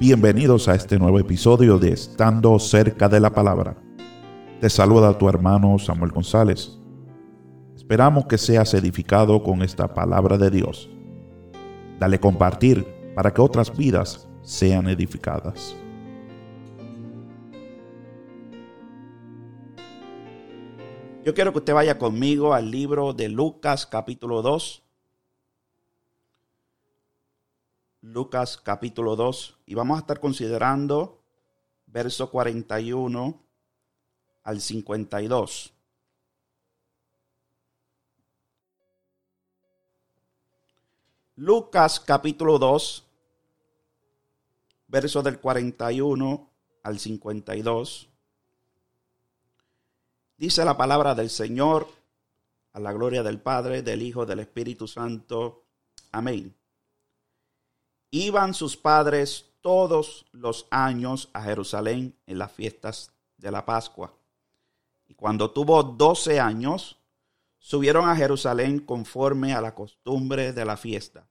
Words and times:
Bienvenidos 0.00 0.68
a 0.68 0.76
este 0.76 0.96
nuevo 0.96 1.18
episodio 1.18 1.76
de 1.76 1.88
Estando 1.88 2.56
cerca 2.60 3.08
de 3.08 3.18
la 3.18 3.30
palabra. 3.30 3.76
Te 4.60 4.70
saluda 4.70 5.18
tu 5.18 5.28
hermano 5.28 5.76
Samuel 5.80 6.12
González. 6.12 6.78
Esperamos 7.74 8.26
que 8.26 8.38
seas 8.38 8.74
edificado 8.74 9.42
con 9.42 9.60
esta 9.60 9.92
palabra 9.94 10.38
de 10.38 10.50
Dios. 10.50 10.88
Dale 11.98 12.20
compartir 12.20 12.86
para 13.16 13.34
que 13.34 13.40
otras 13.40 13.76
vidas 13.76 14.28
sean 14.42 14.88
edificadas. 14.88 15.74
Yo 21.24 21.34
quiero 21.34 21.50
que 21.50 21.58
usted 21.58 21.74
vaya 21.74 21.98
conmigo 21.98 22.54
al 22.54 22.70
libro 22.70 23.14
de 23.14 23.28
Lucas 23.28 23.84
capítulo 23.84 24.42
2 24.42 24.87
Lucas 28.00 28.56
capítulo 28.56 29.16
2 29.16 29.58
y 29.66 29.74
vamos 29.74 29.96
a 29.96 30.00
estar 30.00 30.20
considerando 30.20 31.20
verso 31.86 32.30
41 32.30 33.42
al 34.44 34.60
52. 34.60 35.72
Lucas 41.34 42.00
capítulo 42.00 42.58
2, 42.58 43.04
verso 44.88 45.22
del 45.22 45.38
41 45.38 46.50
al 46.82 46.98
52. 46.98 48.08
Dice 50.36 50.64
la 50.64 50.76
palabra 50.76 51.14
del 51.14 51.30
Señor 51.30 51.88
a 52.72 52.80
la 52.80 52.92
gloria 52.92 53.22
del 53.22 53.40
Padre, 53.40 53.82
del 53.82 54.02
Hijo, 54.02 54.26
del 54.26 54.40
Espíritu 54.40 54.88
Santo. 54.88 55.64
Amén. 56.10 56.54
Iban 58.10 58.54
sus 58.54 58.76
padres 58.76 59.46
todos 59.60 60.26
los 60.32 60.66
años 60.70 61.30
a 61.32 61.42
Jerusalén 61.42 62.16
en 62.26 62.38
las 62.38 62.52
fiestas 62.52 63.12
de 63.36 63.50
la 63.50 63.66
Pascua. 63.66 64.14
Y 65.06 65.14
cuando 65.14 65.50
tuvo 65.50 65.82
doce 65.82 66.40
años, 66.40 66.98
subieron 67.58 68.08
a 68.08 68.16
Jerusalén 68.16 68.80
conforme 68.80 69.54
a 69.54 69.60
la 69.60 69.74
costumbre 69.74 70.52
de 70.52 70.64
la 70.64 70.76
fiesta. 70.76 71.26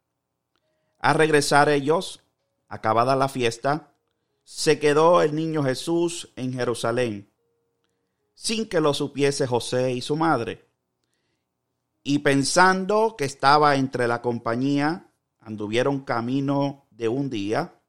A 0.99 1.13
regresar 1.13 1.69
ellos, 1.69 2.21
acabada 2.67 3.15
la 3.15 3.29
fiesta, 3.29 3.91
se 4.43 4.79
quedó 4.79 5.21
el 5.21 5.35
niño 5.35 5.63
Jesús 5.63 6.31
en 6.35 6.53
Jerusalén, 6.53 7.31
sin 8.33 8.67
que 8.67 8.79
lo 8.79 8.93
supiese 8.93 9.47
José 9.47 9.93
y 9.93 10.01
su 10.01 10.15
madre. 10.15 10.67
Y 12.03 12.19
pensando 12.19 13.15
que 13.17 13.25
estaba 13.25 13.75
entre 13.75 14.07
la 14.07 14.21
compañía, 14.21 15.06
anduvieron 15.47 16.01
camino 16.01 16.87
de 16.91 17.07
un 17.07 17.29
día 17.29 17.79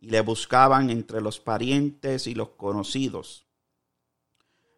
y 0.00 0.10
le 0.10 0.20
buscaban 0.20 0.90
entre 0.90 1.22
los 1.22 1.40
parientes 1.40 2.26
y 2.26 2.34
los 2.34 2.50
conocidos. 2.50 3.46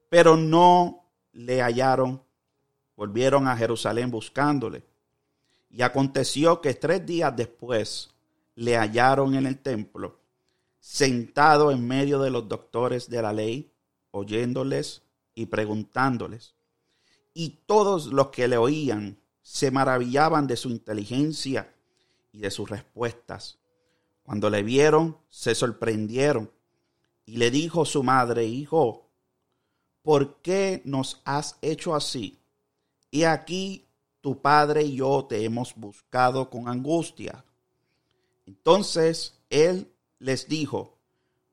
Pero 0.09 0.37
no 0.37 1.11
le 1.33 1.61
hallaron. 1.63 2.23
Volvieron 2.95 3.49
a 3.49 3.57
Jerusalén 3.57 4.13
buscándole. 4.13 4.85
Y 5.69 5.83
aconteció 5.83 6.61
que 6.61 6.75
tres 6.75 7.05
días 7.05 7.35
después 7.35 8.11
le 8.55 8.77
hallaron 8.77 9.35
en 9.35 9.47
el 9.47 9.59
templo, 9.59 10.21
sentado 10.79 11.73
en 11.73 11.85
medio 11.85 12.21
de 12.21 12.31
los 12.31 12.47
doctores 12.49 13.11
de 13.11 13.21
la 13.21 13.33
ley, 13.33 13.73
oyéndoles 14.13 15.03
y 15.35 15.47
preguntándoles. 15.47 16.55
Y 17.35 17.63
todos 17.67 18.07
los 18.07 18.29
que 18.29 18.47
le 18.47 18.59
oían 18.59 19.19
se 19.43 19.73
maravillaban 19.73 20.47
de 20.47 20.57
su 20.57 20.69
inteligencia 20.69 21.75
y 22.33 22.41
de 22.41 22.51
sus 22.51 22.69
respuestas. 22.69 23.59
Cuando 24.25 24.51
le 24.51 24.63
vieron, 24.63 25.19
se 25.29 25.55
sorprendieron 25.55 26.51
y 27.25 27.37
le 27.37 27.51
dijo 27.51 27.85
su 27.85 28.03
madre, 28.03 28.45
hijo, 28.45 29.09
¿por 30.03 30.41
qué 30.43 30.83
nos 30.85 31.21
has 31.25 31.59
hecho 31.61 31.95
así? 31.95 32.41
Y 33.11 33.25
aquí 33.25 33.87
tu 34.21 34.41
padre 34.41 34.83
y 34.83 34.97
yo 34.97 35.27
te 35.29 35.45
hemos 35.45 35.75
buscado 35.75 36.49
con 36.49 36.69
angustia. 36.69 37.45
Entonces 38.47 39.39
él 39.51 39.93
les 40.19 40.49
dijo, 40.49 40.99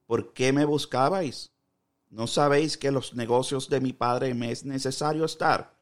¿por 0.05 0.33
qué 0.33 0.53
me 0.53 0.65
buscabais? 0.65 1.51
¿No 2.09 2.27
sabéis 2.27 2.77
que 2.77 2.91
los 2.91 3.13
negocios 3.13 3.69
de 3.69 3.81
mi 3.81 3.93
padre 3.93 4.33
me 4.33 4.51
es 4.51 4.65
necesario 4.65 5.25
estar? 5.25 5.75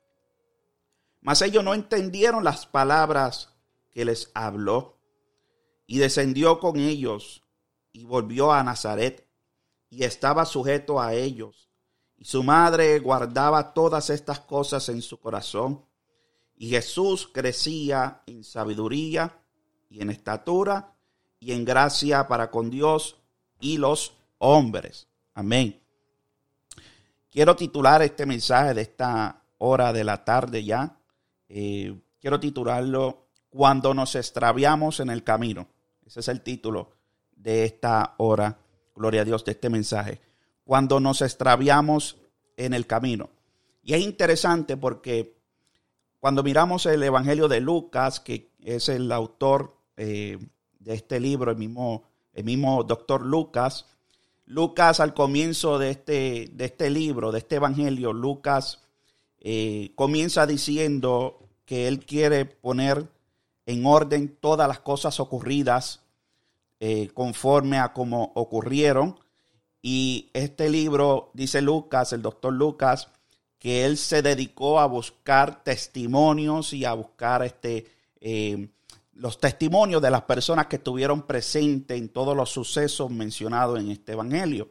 Mas 1.22 1.42
ellos 1.42 1.64
no 1.64 1.74
entendieron 1.74 2.44
las 2.44 2.66
palabras 2.66 3.54
que 3.98 4.06
les 4.06 4.30
habló. 4.36 5.00
Y 5.88 5.98
descendió 5.98 6.60
con 6.60 6.78
ellos 6.80 7.42
y 7.92 8.06
volvió 8.06 8.52
a 8.52 8.62
Nazaret 8.62 9.28
y 9.90 10.04
estaba 10.04 10.46
sujeto 10.46 11.02
a 11.02 11.16
ellos. 11.16 11.72
Y 12.16 12.26
su 12.26 12.44
madre 12.44 13.00
guardaba 13.00 13.74
todas 13.74 14.12
estas 14.12 14.40
cosas 14.42 14.88
en 14.90 15.02
su 15.02 15.20
corazón. 15.20 15.84
Y 16.56 16.70
Jesús 16.70 17.28
crecía 17.34 18.22
en 18.28 18.44
sabiduría 18.44 19.42
y 19.90 20.04
en 20.04 20.12
estatura 20.12 20.94
y 21.40 21.54
en 21.54 21.66
gracia 21.66 22.28
para 22.28 22.52
con 22.52 22.70
Dios 22.70 23.20
y 23.60 23.80
los 23.80 24.14
hombres. 24.38 25.08
Amén. 25.34 25.82
Quiero 27.32 27.56
titular 27.56 28.04
este 28.04 28.28
mensaje 28.28 28.76
de 28.76 28.82
esta 28.82 29.44
hora 29.58 29.92
de 29.92 30.04
la 30.04 30.24
tarde 30.24 30.64
ya. 30.64 31.00
Eh, 31.50 32.00
quiero 32.20 32.40
titularlo 32.40 33.27
cuando 33.50 33.94
nos 33.94 34.16
extraviamos 34.16 35.00
en 35.00 35.10
el 35.10 35.24
camino. 35.24 35.68
Ese 36.06 36.20
es 36.22 36.28
el 36.28 36.42
título 36.42 36.92
de 37.36 37.66
esta 37.66 38.16
hora, 38.18 38.60
gloria 38.96 39.22
a 39.22 39.26
Dios, 39.26 39.46
de 39.46 39.52
este 39.52 39.70
mensaje. 39.70 40.22
Cuando 40.64 41.00
nos 41.00 41.22
extraviamos 41.22 42.18
en 42.58 42.74
el 42.74 42.88
camino. 42.88 43.30
Y 43.84 43.94
es 43.94 44.02
interesante 44.02 44.76
porque 44.76 45.38
cuando 46.20 46.44
miramos 46.44 46.86
el 46.86 47.04
Evangelio 47.04 47.48
de 47.48 47.62
Lucas, 47.62 48.20
que 48.20 48.52
es 48.60 48.90
el 48.90 49.12
autor 49.12 49.78
eh, 49.96 50.38
de 50.80 50.94
este 50.94 51.20
libro, 51.20 51.52
el 51.52 51.58
mismo, 51.58 52.04
el 52.34 52.44
mismo 52.44 52.84
doctor 52.84 53.26
Lucas, 53.26 53.86
Lucas 54.46 55.00
al 55.00 55.14
comienzo 55.14 55.78
de 55.78 55.92
este, 55.92 56.50
de 56.54 56.66
este 56.66 56.90
libro, 56.90 57.32
de 57.32 57.40
este 57.40 57.58
Evangelio, 57.58 58.14
Lucas 58.14 58.82
eh, 59.40 59.92
comienza 59.96 60.48
diciendo 60.48 61.48
que 61.66 61.88
él 61.88 62.06
quiere 62.06 62.46
poner 62.46 63.10
en 63.68 63.86
orden 63.86 64.36
todas 64.40 64.68
las 64.68 64.80
cosas 64.80 65.20
ocurridas 65.20 66.02
eh, 66.80 67.10
conforme 67.14 67.78
a 67.78 67.94
como 67.94 68.32
ocurrieron. 68.34 69.20
Y 69.82 70.32
este 70.34 70.70
libro, 70.70 71.32
dice 71.34 71.62
Lucas, 71.62 72.14
el 72.14 72.22
doctor 72.22 72.54
Lucas, 72.54 73.10
que 73.60 73.86
él 73.86 73.98
se 73.98 74.22
dedicó 74.22 74.80
a 74.80 74.86
buscar 74.86 75.64
testimonios 75.64 76.72
y 76.74 76.86
a 76.86 76.94
buscar 76.94 77.44
este, 77.44 77.86
eh, 78.22 78.70
los 79.14 79.38
testimonios 79.38 80.02
de 80.02 80.12
las 80.12 80.22
personas 80.22 80.68
que 80.68 80.78
estuvieron 80.78 81.24
presentes 81.24 81.98
en 81.98 82.10
todos 82.10 82.38
los 82.38 82.50
sucesos 82.50 83.12
mencionados 83.12 83.80
en 83.80 83.92
este 83.92 84.14
Evangelio. 84.14 84.70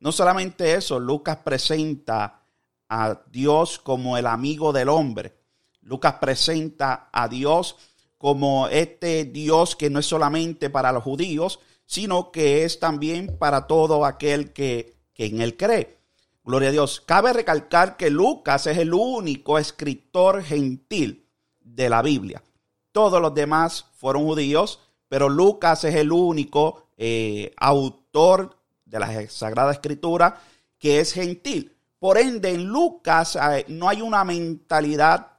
No 0.00 0.10
solamente 0.10 0.74
eso, 0.74 0.98
Lucas 0.98 1.38
presenta 1.44 2.40
a 2.88 3.20
Dios 3.30 3.78
como 3.78 4.18
el 4.18 4.26
amigo 4.26 4.72
del 4.72 4.88
hombre. 4.88 5.36
Lucas 5.82 6.14
presenta 6.14 7.08
a 7.12 7.28
Dios 7.28 7.76
como 8.22 8.68
este 8.68 9.24
Dios 9.24 9.74
que 9.74 9.90
no 9.90 9.98
es 9.98 10.06
solamente 10.06 10.70
para 10.70 10.92
los 10.92 11.02
judíos, 11.02 11.58
sino 11.86 12.30
que 12.30 12.62
es 12.62 12.78
también 12.78 13.36
para 13.36 13.66
todo 13.66 14.04
aquel 14.04 14.52
que, 14.52 14.94
en 15.16 15.40
él 15.40 15.56
cree. 15.56 15.98
Gloria 16.44 16.68
a 16.68 16.72
Dios. 16.72 17.00
Cabe 17.00 17.32
recalcar 17.32 17.96
que 17.96 18.10
Lucas 18.10 18.68
es 18.68 18.78
el 18.78 18.94
único 18.94 19.58
escritor 19.58 20.44
gentil 20.44 21.26
de 21.58 21.88
la 21.88 22.00
Biblia. 22.00 22.44
Todos 22.92 23.20
los 23.20 23.34
demás 23.34 23.86
fueron 23.96 24.22
judíos, 24.22 24.78
pero 25.08 25.28
Lucas 25.28 25.82
es 25.82 25.96
el 25.96 26.12
único 26.12 26.90
eh, 26.96 27.52
autor 27.56 28.56
de 28.84 29.00
la 29.00 29.28
Sagrada 29.28 29.72
Escritura 29.72 30.40
que 30.78 31.00
es 31.00 31.12
gentil. 31.12 31.76
Por 31.98 32.18
ende, 32.18 32.50
en 32.50 32.66
Lucas 32.66 33.34
eh, 33.34 33.64
no 33.66 33.88
hay 33.88 34.00
una 34.00 34.22
mentalidad 34.22 35.31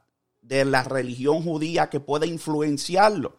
de 0.44 0.64
la 0.64 0.82
religión 0.84 1.42
judía 1.42 1.88
que 1.88 2.00
puede 2.00 2.26
influenciarlo, 2.26 3.36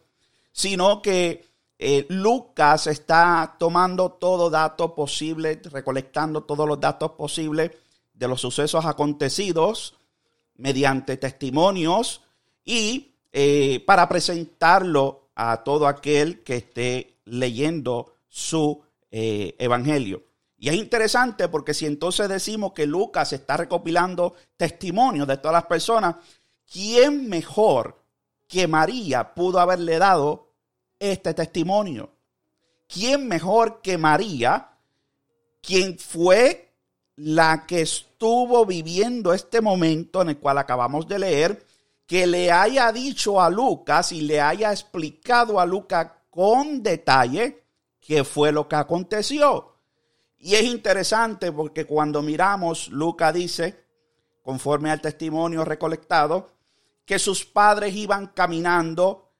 sino 0.52 1.00
que 1.00 1.44
eh, 1.78 2.06
Lucas 2.08 2.86
está 2.88 3.56
tomando 3.58 4.10
todo 4.12 4.50
dato 4.50 4.94
posible, 4.94 5.60
recolectando 5.70 6.42
todos 6.42 6.66
los 6.66 6.80
datos 6.80 7.12
posibles 7.12 7.70
de 8.12 8.28
los 8.28 8.40
sucesos 8.40 8.84
acontecidos 8.86 9.94
mediante 10.56 11.16
testimonios 11.16 12.22
y 12.64 13.12
eh, 13.32 13.84
para 13.86 14.08
presentarlo 14.08 15.28
a 15.34 15.62
todo 15.62 15.86
aquel 15.86 16.42
que 16.42 16.56
esté 16.56 17.18
leyendo 17.26 18.14
su 18.28 18.82
eh, 19.10 19.54
evangelio. 19.58 20.24
Y 20.58 20.70
es 20.70 20.74
interesante 20.74 21.48
porque 21.48 21.74
si 21.74 21.84
entonces 21.84 22.28
decimos 22.28 22.72
que 22.72 22.86
Lucas 22.86 23.34
está 23.34 23.58
recopilando 23.58 24.34
testimonios 24.56 25.28
de 25.28 25.36
todas 25.36 25.52
las 25.52 25.66
personas, 25.66 26.16
¿quién 26.70 27.28
mejor 27.28 28.02
que 28.46 28.66
María 28.66 29.34
pudo 29.34 29.60
haberle 29.60 29.98
dado 29.98 30.52
este 30.98 31.34
testimonio? 31.34 32.16
¿quién 32.86 33.26
mejor 33.28 33.80
que 33.80 33.98
María, 33.98 34.70
quien 35.60 35.98
fue 35.98 36.72
la 37.16 37.66
que 37.66 37.82
estuvo 37.82 38.66
viviendo 38.66 39.32
este 39.32 39.60
momento 39.60 40.22
en 40.22 40.30
el 40.30 40.38
cual 40.38 40.58
acabamos 40.58 41.08
de 41.08 41.18
leer, 41.18 41.66
que 42.06 42.26
le 42.26 42.52
haya 42.52 42.92
dicho 42.92 43.40
a 43.40 43.50
Lucas 43.50 44.12
y 44.12 44.20
le 44.20 44.40
haya 44.40 44.70
explicado 44.70 45.58
a 45.58 45.66
Lucas 45.66 46.08
con 46.30 46.82
detalle 46.82 47.64
qué 48.00 48.22
fue 48.22 48.52
lo 48.52 48.68
que 48.68 48.76
aconteció? 48.76 49.72
Y 50.38 50.54
es 50.54 50.64
interesante 50.64 51.50
porque 51.50 51.86
cuando 51.86 52.22
miramos, 52.22 52.88
Lucas 52.88 53.34
dice, 53.34 53.84
conforme 54.42 54.90
al 54.90 55.00
testimonio 55.00 55.64
recolectado, 55.64 56.50
que 57.06 57.18
sus 57.18 57.44
padres 57.44 57.94
iban 57.94 58.26
caminando 58.26 59.30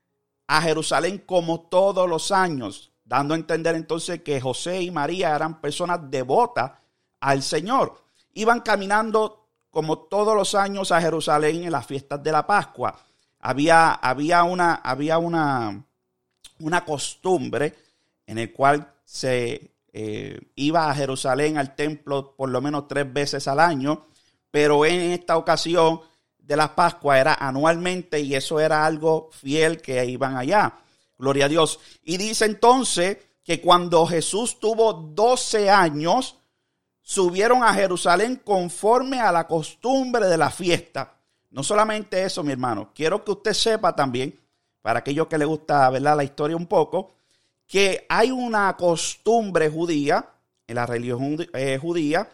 a 0.46 0.62
Jerusalén 0.62 1.18
como 1.26 1.62
todos 1.62 2.08
los 2.08 2.30
años, 2.30 2.92
dando 3.04 3.34
a 3.34 3.36
entender 3.36 3.74
entonces 3.74 4.22
que 4.22 4.40
José 4.40 4.80
y 4.82 4.90
María 4.90 5.34
eran 5.34 5.60
personas 5.60 6.00
devotas 6.08 6.72
al 7.20 7.42
Señor. 7.42 8.00
Iban 8.34 8.60
caminando 8.60 9.48
como 9.70 9.98
todos 9.98 10.34
los 10.36 10.54
años 10.54 10.92
a 10.92 11.00
Jerusalén 11.00 11.64
en 11.64 11.72
las 11.72 11.84
fiestas 11.84 12.22
de 12.22 12.32
la 12.32 12.46
Pascua. 12.46 12.98
Había, 13.40 13.92
había, 13.92 14.44
una, 14.44 14.76
había 14.76 15.18
una, 15.18 15.84
una 16.60 16.84
costumbre 16.84 17.74
en 18.26 18.38
el 18.38 18.52
cual 18.52 18.92
se 19.04 19.72
eh, 19.92 20.40
iba 20.54 20.88
a 20.88 20.94
Jerusalén 20.94 21.58
al 21.58 21.74
templo 21.74 22.34
por 22.36 22.48
lo 22.48 22.60
menos 22.60 22.86
tres 22.86 23.12
veces 23.12 23.48
al 23.48 23.60
año, 23.60 24.06
pero 24.50 24.84
en 24.84 25.12
esta 25.12 25.36
ocasión 25.36 26.00
de 26.46 26.56
la 26.56 26.74
Pascua 26.74 27.18
era 27.18 27.34
anualmente 27.34 28.20
y 28.20 28.34
eso 28.34 28.60
era 28.60 28.86
algo 28.86 29.30
fiel 29.32 29.82
que 29.82 30.04
iban 30.04 30.36
allá. 30.36 30.74
Gloria 31.18 31.46
a 31.46 31.48
Dios. 31.48 31.80
Y 32.04 32.16
dice 32.16 32.44
entonces 32.44 33.18
que 33.42 33.60
cuando 33.60 34.06
Jesús 34.06 34.60
tuvo 34.60 34.92
12 34.92 35.70
años, 35.70 36.36
subieron 37.02 37.64
a 37.64 37.74
Jerusalén 37.74 38.40
conforme 38.44 39.20
a 39.20 39.32
la 39.32 39.46
costumbre 39.46 40.26
de 40.26 40.36
la 40.36 40.50
fiesta. 40.50 41.14
No 41.50 41.62
solamente 41.62 42.22
eso, 42.22 42.42
mi 42.42 42.52
hermano, 42.52 42.90
quiero 42.94 43.24
que 43.24 43.32
usted 43.32 43.52
sepa 43.52 43.94
también, 43.94 44.38
para 44.82 45.00
aquellos 45.00 45.26
que 45.26 45.38
le 45.38 45.44
gusta 45.44 45.90
¿verdad? 45.90 46.16
la 46.16 46.24
historia 46.24 46.56
un 46.56 46.66
poco, 46.66 47.12
que 47.66 48.06
hay 48.08 48.30
una 48.30 48.76
costumbre 48.76 49.68
judía, 49.68 50.28
en 50.66 50.74
la 50.76 50.86
religión 50.86 51.36
eh, 51.54 51.78
judía, 51.80 52.28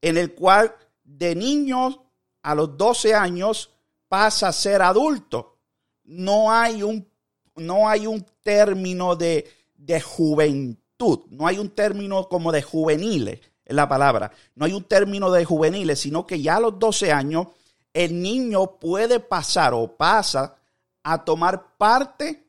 en 0.00 0.16
el 0.18 0.34
cual 0.34 0.74
de 1.04 1.34
niños 1.34 2.00
a 2.46 2.54
los 2.54 2.76
12 2.76 3.12
años 3.12 3.70
pasa 4.08 4.48
a 4.48 4.52
ser 4.52 4.80
adulto. 4.80 5.58
No 6.04 6.52
hay 6.52 6.84
un, 6.84 7.10
no 7.56 7.88
hay 7.88 8.06
un 8.06 8.24
término 8.44 9.16
de, 9.16 9.50
de 9.74 10.00
juventud, 10.00 11.22
no 11.28 11.48
hay 11.48 11.58
un 11.58 11.70
término 11.70 12.28
como 12.28 12.52
de 12.52 12.62
juveniles, 12.62 13.40
es 13.64 13.74
la 13.74 13.88
palabra. 13.88 14.30
No 14.54 14.64
hay 14.64 14.74
un 14.74 14.84
término 14.84 15.32
de 15.32 15.44
juveniles, 15.44 15.98
sino 15.98 16.24
que 16.24 16.40
ya 16.40 16.56
a 16.56 16.60
los 16.60 16.78
12 16.78 17.10
años 17.10 17.48
el 17.92 18.22
niño 18.22 18.78
puede 18.78 19.18
pasar 19.18 19.74
o 19.74 19.96
pasa 19.96 20.54
a 21.02 21.24
tomar 21.24 21.76
parte 21.76 22.48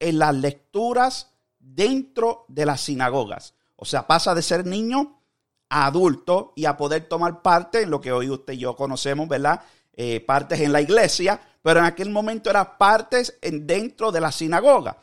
en 0.00 0.18
las 0.18 0.34
lecturas 0.34 1.30
dentro 1.60 2.46
de 2.48 2.66
las 2.66 2.80
sinagogas. 2.80 3.54
O 3.76 3.84
sea, 3.84 4.08
pasa 4.08 4.34
de 4.34 4.42
ser 4.42 4.66
niño 4.66 5.20
adulto 5.68 6.52
y 6.56 6.64
a 6.66 6.76
poder 6.76 7.08
tomar 7.08 7.42
parte 7.42 7.82
en 7.82 7.90
lo 7.90 8.00
que 8.00 8.12
hoy 8.12 8.30
usted 8.30 8.54
y 8.54 8.58
yo 8.58 8.76
conocemos, 8.76 9.28
¿verdad? 9.28 9.62
Eh, 9.92 10.20
partes 10.20 10.60
en 10.60 10.72
la 10.72 10.80
iglesia, 10.80 11.40
pero 11.62 11.80
en 11.80 11.86
aquel 11.86 12.10
momento 12.10 12.50
era 12.50 12.76
partes 12.76 13.38
en, 13.40 13.66
dentro 13.66 14.12
de 14.12 14.20
la 14.20 14.32
sinagoga. 14.32 14.98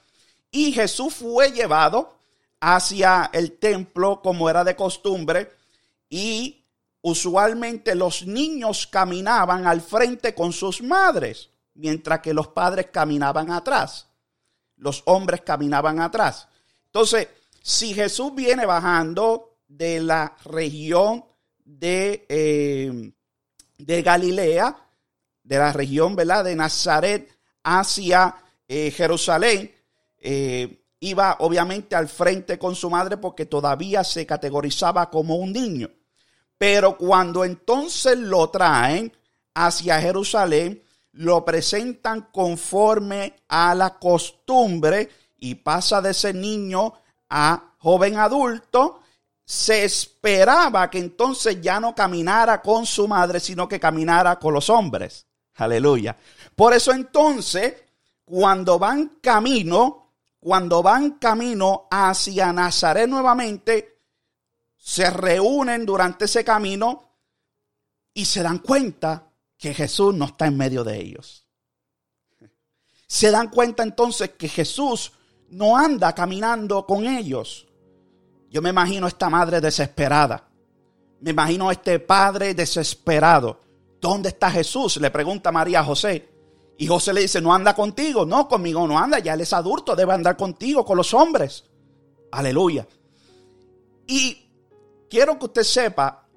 Y 0.51 0.73
Jesús 0.73 1.15
fue 1.15 1.51
llevado 1.51 2.17
hacia 2.59 3.29
el 3.33 3.57
templo 3.57 4.21
como 4.21 4.49
era 4.49 4.63
de 4.63 4.75
costumbre 4.75 5.51
y 6.09 6.63
usualmente 7.01 7.95
los 7.95 8.27
niños 8.27 8.85
caminaban 8.85 9.65
al 9.65 9.81
frente 9.81 10.35
con 10.35 10.53
sus 10.53 10.81
madres, 10.81 11.49
mientras 11.73 12.19
que 12.19 12.33
los 12.33 12.49
padres 12.49 12.87
caminaban 12.91 13.51
atrás. 13.51 14.07
Los 14.75 15.03
hombres 15.05 15.41
caminaban 15.41 15.99
atrás. 15.99 16.47
Entonces, 16.85 17.27
si 17.61 17.93
Jesús 17.93 18.33
viene 18.35 18.65
bajando 18.65 19.50
de 19.77 20.01
la 20.01 20.35
región 20.43 21.23
de, 21.63 22.25
eh, 22.27 23.11
de 23.77 24.01
Galilea, 24.01 24.75
de 25.43 25.57
la 25.57 25.71
región 25.71 26.15
¿verdad? 26.15 26.43
de 26.43 26.55
Nazaret 26.55 27.31
hacia 27.63 28.35
eh, 28.67 28.91
Jerusalén, 28.91 29.73
eh, 30.17 30.83
iba 30.99 31.37
obviamente 31.39 31.95
al 31.95 32.09
frente 32.09 32.59
con 32.59 32.75
su 32.75 32.89
madre 32.89 33.17
porque 33.17 33.45
todavía 33.45 34.03
se 34.03 34.25
categorizaba 34.25 35.09
como 35.09 35.35
un 35.37 35.53
niño. 35.53 35.89
Pero 36.57 36.97
cuando 36.97 37.43
entonces 37.43 38.17
lo 38.17 38.49
traen 38.49 39.11
hacia 39.53 40.01
Jerusalén, 40.01 40.83
lo 41.13 41.43
presentan 41.43 42.29
conforme 42.31 43.35
a 43.47 43.73
la 43.73 43.97
costumbre 43.97 45.09
y 45.37 45.55
pasa 45.55 46.01
de 46.01 46.13
ser 46.13 46.35
niño 46.35 46.93
a 47.29 47.73
joven 47.79 48.17
adulto, 48.17 49.00
se 49.51 49.83
esperaba 49.83 50.89
que 50.89 50.97
entonces 50.97 51.59
ya 51.61 51.77
no 51.77 51.93
caminara 51.93 52.61
con 52.61 52.85
su 52.85 53.05
madre, 53.05 53.41
sino 53.41 53.67
que 53.67 53.81
caminara 53.81 54.39
con 54.39 54.53
los 54.53 54.69
hombres. 54.69 55.27
Aleluya. 55.55 56.15
Por 56.55 56.73
eso 56.73 56.93
entonces, 56.93 57.75
cuando 58.23 58.79
van 58.79 59.17
camino, 59.21 60.13
cuando 60.39 60.81
van 60.81 61.19
camino 61.19 61.89
hacia 61.91 62.53
Nazaret 62.53 63.09
nuevamente, 63.09 63.97
se 64.77 65.09
reúnen 65.09 65.85
durante 65.85 66.25
ese 66.25 66.45
camino 66.45 67.17
y 68.13 68.23
se 68.23 68.41
dan 68.43 68.59
cuenta 68.59 69.33
que 69.57 69.73
Jesús 69.73 70.15
no 70.15 70.27
está 70.27 70.45
en 70.47 70.55
medio 70.55 70.85
de 70.85 70.97
ellos. 70.97 71.45
Se 73.05 73.29
dan 73.29 73.49
cuenta 73.49 73.83
entonces 73.83 74.29
que 74.29 74.47
Jesús 74.47 75.11
no 75.49 75.75
anda 75.75 76.15
caminando 76.15 76.85
con 76.85 77.05
ellos. 77.05 77.67
Yo 78.51 78.61
me 78.61 78.69
imagino 78.69 79.07
esta 79.07 79.29
madre 79.29 79.61
desesperada. 79.61 80.45
Me 81.21 81.31
imagino 81.31 81.71
este 81.71 81.99
padre 81.99 82.53
desesperado. 82.53 83.61
¿Dónde 84.01 84.29
está 84.29 84.51
Jesús? 84.51 84.97
Le 84.97 85.09
pregunta 85.09 85.53
María 85.53 85.79
a 85.79 85.85
José. 85.85 86.29
Y 86.77 86.85
José 86.85 87.13
le 87.13 87.21
dice, 87.21 87.39
no 87.39 87.53
anda 87.53 87.73
contigo. 87.73 88.25
No, 88.25 88.49
conmigo 88.49 88.85
no 88.85 88.99
anda. 88.99 89.19
Ya 89.19 89.35
él 89.35 89.41
es 89.41 89.53
adulto, 89.53 89.95
debe 89.95 90.11
andar 90.11 90.35
contigo, 90.35 90.83
con 90.83 90.97
los 90.97 91.13
hombres. 91.13 91.63
Aleluya. 92.33 92.85
Y 94.05 94.37
quiero 95.09 95.39
que 95.39 95.45
usted 95.45 95.63
sepa 95.63 96.27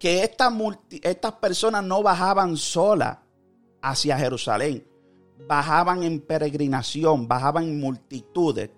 que 0.00 0.24
estas, 0.24 1.32
personas 1.40 1.84
no 1.84 2.02
bajaban 2.02 2.56
solas 2.56 3.18
hacia 3.80 4.18
Jerusalén 4.18 4.84
bajaban 5.46 6.02
en 6.02 6.20
peregrinación, 6.20 7.28
bajaban 7.28 7.64
en 7.64 7.80
multitudes 7.80 8.70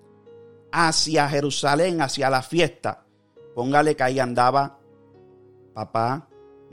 hacia 0.73 1.29
Jerusalén, 1.29 2.01
hacia 2.03 2.31
la 2.31 2.43
fiesta. 2.43 3.05
Póngale 3.55 3.97
que 3.97 4.03
ahí 4.03 4.19
andaba 4.19 4.79
papá, 5.75 6.29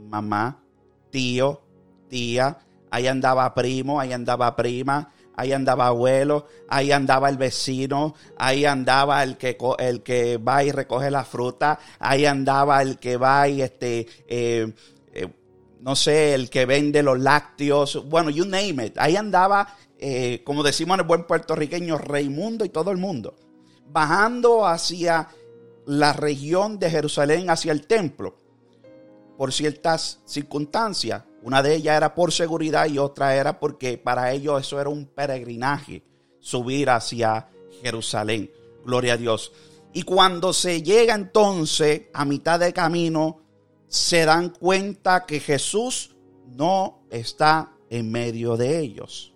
mamá, 0.10 0.64
tío, 1.12 1.62
tía, 2.10 2.58
ahí 2.90 3.08
andaba 3.08 3.54
primo, 3.54 4.00
ahí 4.00 4.14
andaba 4.14 4.56
prima, 4.56 5.12
ahí 5.36 5.52
andaba 5.54 5.88
abuelo, 5.88 6.48
ahí 6.68 6.92
andaba 6.92 7.30
el 7.30 7.38
vecino, 7.38 8.16
ahí 8.38 8.66
andaba 8.66 9.22
el 9.24 9.38
que, 9.38 9.58
el 9.80 10.02
que 10.02 10.38
va 10.38 10.64
y 10.64 10.72
recoge 10.72 11.12
la 11.12 11.24
fruta, 11.24 11.80
ahí 12.00 12.25
andaba 12.25 12.82
el 12.82 12.98
que 12.98 13.18
va 13.18 13.48
y 13.48 13.62
este, 13.62 14.08
eh, 14.28 14.74
eh, 15.14 15.28
no 15.82 15.96
sé, 15.96 16.34
el 16.34 16.50
que 16.50 16.66
vende 16.66 17.04
los 17.04 17.20
lácteos, 17.20 18.08
bueno, 18.10 18.30
you 18.30 18.46
name 18.46 18.88
it. 18.88 18.98
Ahí 18.98 19.16
andaba, 19.16 19.75
eh, 20.00 20.42
como 20.44 20.64
decimos 20.64 20.96
en 20.96 21.02
el 21.02 21.08
buen 21.08 21.25
puertorriqueño, 21.25 21.98
Raimundo 21.98 22.66
y 22.66 22.70
todo 22.70 22.92
el 22.92 22.98
mundo, 22.98 23.36
bajando 23.88 24.65
hacia 24.65 25.30
la 25.86 26.13
región 26.13 26.80
de 26.80 26.89
Jerusalén, 26.89 27.50
hacia 27.50 27.72
el 27.72 27.86
templo, 27.86 28.36
por 29.38 29.54
ciertas 29.54 30.22
circunstancias. 30.25 31.24
Una 31.44 31.62
de 31.62 31.75
ellas 31.75 31.98
era 31.98 32.15
por 32.15 32.32
seguridad 32.32 32.88
y 32.88 32.98
otra 32.98 33.36
era 33.36 33.60
porque 33.60 33.98
para 33.98 34.32
ellos 34.32 34.60
eso 34.60 34.82
era 34.82 34.89
un 34.89 35.06
peregrinaje, 35.06 36.04
subir 36.39 36.89
hacia 36.89 37.50
Jerusalén. 37.84 38.51
Gloria 38.84 39.13
a 39.13 39.18
Dios. 39.18 39.51
Y 39.94 40.01
cuando 40.01 40.54
se 40.54 40.82
llega 40.82 41.13
entonces 41.13 42.04
a 42.13 42.25
mitad 42.25 42.60
de 42.60 42.74
camino, 42.74 43.42
se 43.88 44.25
dan 44.25 44.50
cuenta 44.50 45.25
que 45.25 45.39
Jesús 45.39 46.15
no 46.48 47.06
está 47.10 47.72
en 47.89 48.12
medio 48.12 48.58
de 48.58 48.80
ellos. 48.80 49.35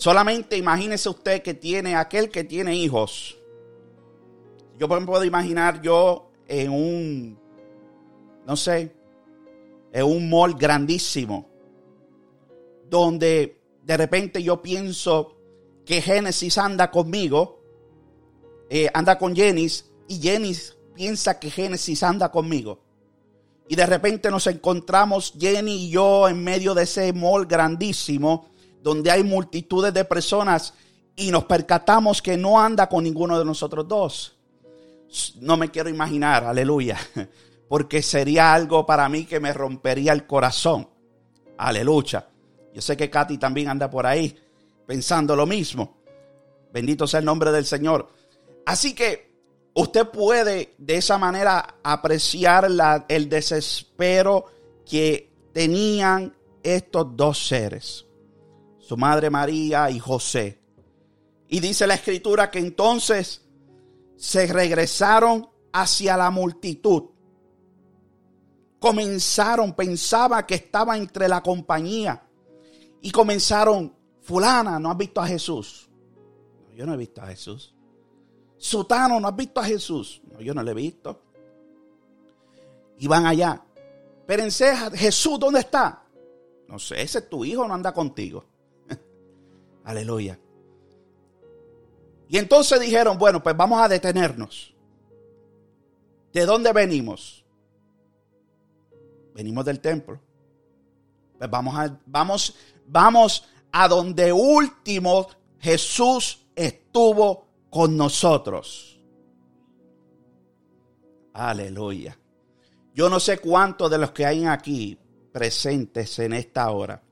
Solamente 0.00 0.56
imagínese 0.56 1.10
usted 1.10 1.42
que 1.42 1.52
tiene 1.52 1.94
aquel 1.94 2.30
que 2.30 2.42
tiene 2.42 2.74
hijos. 2.74 3.38
Yo 4.78 4.88
me 4.88 5.04
puedo 5.04 5.24
imaginar 5.24 5.82
yo 5.82 6.30
en 6.48 6.70
un, 6.70 7.38
no 8.46 8.56
sé, 8.56 8.96
en 9.92 10.04
un 10.06 10.30
mall 10.30 10.54
grandísimo, 10.54 11.46
donde 12.88 13.60
de 13.82 13.96
repente 13.98 14.42
yo 14.42 14.62
pienso 14.62 15.36
que 15.84 16.00
Génesis 16.00 16.56
anda 16.56 16.90
conmigo 16.90 17.60
eh, 18.70 18.88
anda 18.94 19.18
con 19.18 19.36
Jenis 19.36 19.90
y 20.08 20.18
Jenis 20.18 20.78
piensa 20.94 21.38
que 21.38 21.50
Génesis 21.50 22.02
anda 22.02 22.30
conmigo. 22.30 22.80
Y 23.68 23.76
de 23.76 23.84
repente 23.84 24.30
nos 24.30 24.46
encontramos 24.46 25.34
Jenny 25.38 25.86
y 25.86 25.90
yo 25.90 26.26
en 26.26 26.42
medio 26.42 26.72
de 26.72 26.84
ese 26.84 27.12
mall 27.12 27.44
grandísimo 27.44 28.49
donde 28.82 29.10
hay 29.10 29.22
multitudes 29.22 29.92
de 29.92 30.04
personas 30.04 30.74
y 31.16 31.30
nos 31.30 31.44
percatamos 31.44 32.22
que 32.22 32.36
no 32.36 32.60
anda 32.60 32.88
con 32.88 33.04
ninguno 33.04 33.38
de 33.38 33.44
nosotros 33.44 33.86
dos. 33.86 34.36
No 35.40 35.56
me 35.56 35.70
quiero 35.70 35.88
imaginar, 35.88 36.44
aleluya, 36.44 36.98
porque 37.68 38.02
sería 38.02 38.54
algo 38.54 38.86
para 38.86 39.08
mí 39.08 39.24
que 39.24 39.40
me 39.40 39.52
rompería 39.52 40.12
el 40.12 40.26
corazón. 40.26 40.88
Aleluya. 41.58 42.26
Yo 42.72 42.80
sé 42.80 42.96
que 42.96 43.10
Katy 43.10 43.38
también 43.38 43.68
anda 43.68 43.90
por 43.90 44.06
ahí 44.06 44.36
pensando 44.86 45.36
lo 45.36 45.46
mismo. 45.46 45.98
Bendito 46.72 47.06
sea 47.06 47.20
el 47.20 47.26
nombre 47.26 47.52
del 47.52 47.66
Señor. 47.66 48.08
Así 48.64 48.94
que 48.94 49.30
usted 49.74 50.08
puede 50.08 50.74
de 50.78 50.96
esa 50.96 51.18
manera 51.18 51.76
apreciar 51.82 52.68
el 53.08 53.28
desespero 53.28 54.46
que 54.88 55.32
tenían 55.52 56.34
estos 56.62 57.16
dos 57.16 57.46
seres, 57.46 58.06
su 58.90 58.96
madre 58.96 59.30
María 59.30 59.88
y 59.88 60.00
José. 60.00 60.60
Y 61.46 61.60
dice 61.60 61.86
la 61.86 61.94
escritura 61.94 62.50
que 62.50 62.58
entonces 62.58 63.46
se 64.16 64.48
regresaron 64.48 65.48
hacia 65.72 66.16
la 66.16 66.28
multitud. 66.32 67.04
Comenzaron, 68.80 69.74
pensaba 69.74 70.44
que 70.44 70.56
estaba 70.56 70.96
entre 70.96 71.28
la 71.28 71.40
compañía. 71.40 72.20
Y 73.00 73.12
comenzaron, 73.12 73.94
fulana, 74.22 74.80
¿no 74.80 74.90
has 74.90 74.96
visto 74.96 75.20
a 75.20 75.26
Jesús? 75.28 75.88
yo 76.74 76.84
no 76.84 76.94
he 76.94 76.96
visto 76.96 77.22
a 77.22 77.28
Jesús. 77.28 77.72
Sutano, 78.56 79.20
¿no 79.20 79.28
has 79.28 79.36
visto 79.36 79.60
a 79.60 79.64
Jesús? 79.64 80.20
No, 80.32 80.40
yo 80.40 80.52
no 80.52 80.64
lo 80.64 80.70
he 80.72 80.74
visto. 80.74 81.22
Y 82.98 83.06
van 83.06 83.24
allá. 83.24 83.62
Espérense, 84.18 84.74
Jesús, 84.94 85.38
¿dónde 85.38 85.60
está? 85.60 86.02
No 86.66 86.80
sé, 86.80 87.00
ese 87.00 87.20
es 87.20 87.30
tu 87.30 87.44
hijo, 87.44 87.68
no 87.68 87.74
anda 87.74 87.94
contigo. 87.94 88.49
Aleluya. 89.90 90.38
Y 92.28 92.38
entonces 92.38 92.78
dijeron, 92.78 93.18
bueno, 93.18 93.42
pues 93.42 93.56
vamos 93.56 93.82
a 93.82 93.88
detenernos. 93.88 94.72
¿De 96.32 96.46
dónde 96.46 96.72
venimos? 96.72 97.44
Venimos 99.34 99.64
del 99.64 99.80
templo. 99.80 100.20
Pues 101.36 101.50
vamos 101.50 101.76
a, 101.76 102.00
vamos, 102.06 102.54
vamos 102.86 103.48
a 103.72 103.88
donde 103.88 104.32
último 104.32 105.26
Jesús 105.58 106.46
estuvo 106.54 107.48
con 107.68 107.96
nosotros. 107.96 109.00
Aleluya. 111.32 112.16
Yo 112.94 113.10
no 113.10 113.18
sé 113.18 113.38
cuántos 113.38 113.90
de 113.90 113.98
los 113.98 114.12
que 114.12 114.24
hay 114.24 114.44
aquí 114.44 114.96
presentes 115.32 116.16
en 116.20 116.34
esta 116.34 116.70
hora 116.70 117.02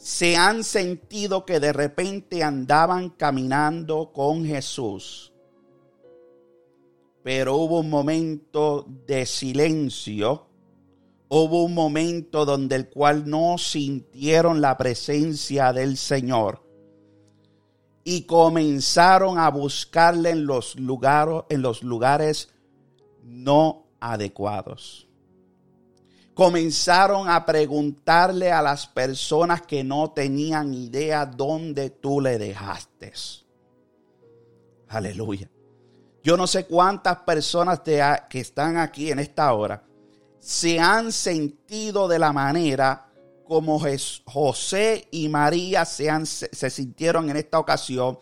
se 0.00 0.34
han 0.34 0.64
sentido 0.64 1.44
que 1.44 1.60
de 1.60 1.74
repente 1.74 2.42
andaban 2.42 3.10
caminando 3.10 4.12
con 4.14 4.46
Jesús. 4.46 5.30
Pero 7.22 7.56
hubo 7.56 7.80
un 7.80 7.90
momento 7.90 8.86
de 9.06 9.26
silencio, 9.26 10.46
hubo 11.28 11.64
un 11.64 11.74
momento 11.74 12.46
donde 12.46 12.76
el 12.76 12.88
cual 12.88 13.28
no 13.28 13.58
sintieron 13.58 14.62
la 14.62 14.78
presencia 14.78 15.70
del 15.74 15.98
Señor 15.98 16.64
y 18.02 18.22
comenzaron 18.22 19.38
a 19.38 19.50
buscarle 19.50 20.30
en 20.30 20.46
los 20.46 20.76
en 20.76 21.60
los 21.60 21.82
lugares 21.82 22.48
no 23.22 23.84
adecuados. 24.00 25.09
Comenzaron 26.40 27.28
a 27.28 27.44
preguntarle 27.44 28.50
a 28.50 28.62
las 28.62 28.86
personas 28.86 29.60
que 29.60 29.84
no 29.84 30.12
tenían 30.12 30.72
idea 30.72 31.26
dónde 31.26 31.90
tú 31.90 32.18
le 32.18 32.38
dejaste. 32.38 33.12
Aleluya. 34.88 35.50
Yo 36.22 36.38
no 36.38 36.46
sé 36.46 36.64
cuántas 36.64 37.18
personas 37.18 37.80
que 37.80 38.40
están 38.40 38.78
aquí 38.78 39.10
en 39.10 39.18
esta 39.18 39.52
hora 39.52 39.84
se 40.38 40.80
han 40.80 41.12
sentido 41.12 42.08
de 42.08 42.18
la 42.18 42.32
manera 42.32 43.10
como 43.46 43.78
José 44.24 45.08
y 45.10 45.28
María 45.28 45.84
se, 45.84 46.08
se 46.24 46.70
sintieron 46.70 47.28
en 47.28 47.36
esta 47.36 47.58
ocasión, 47.58 48.18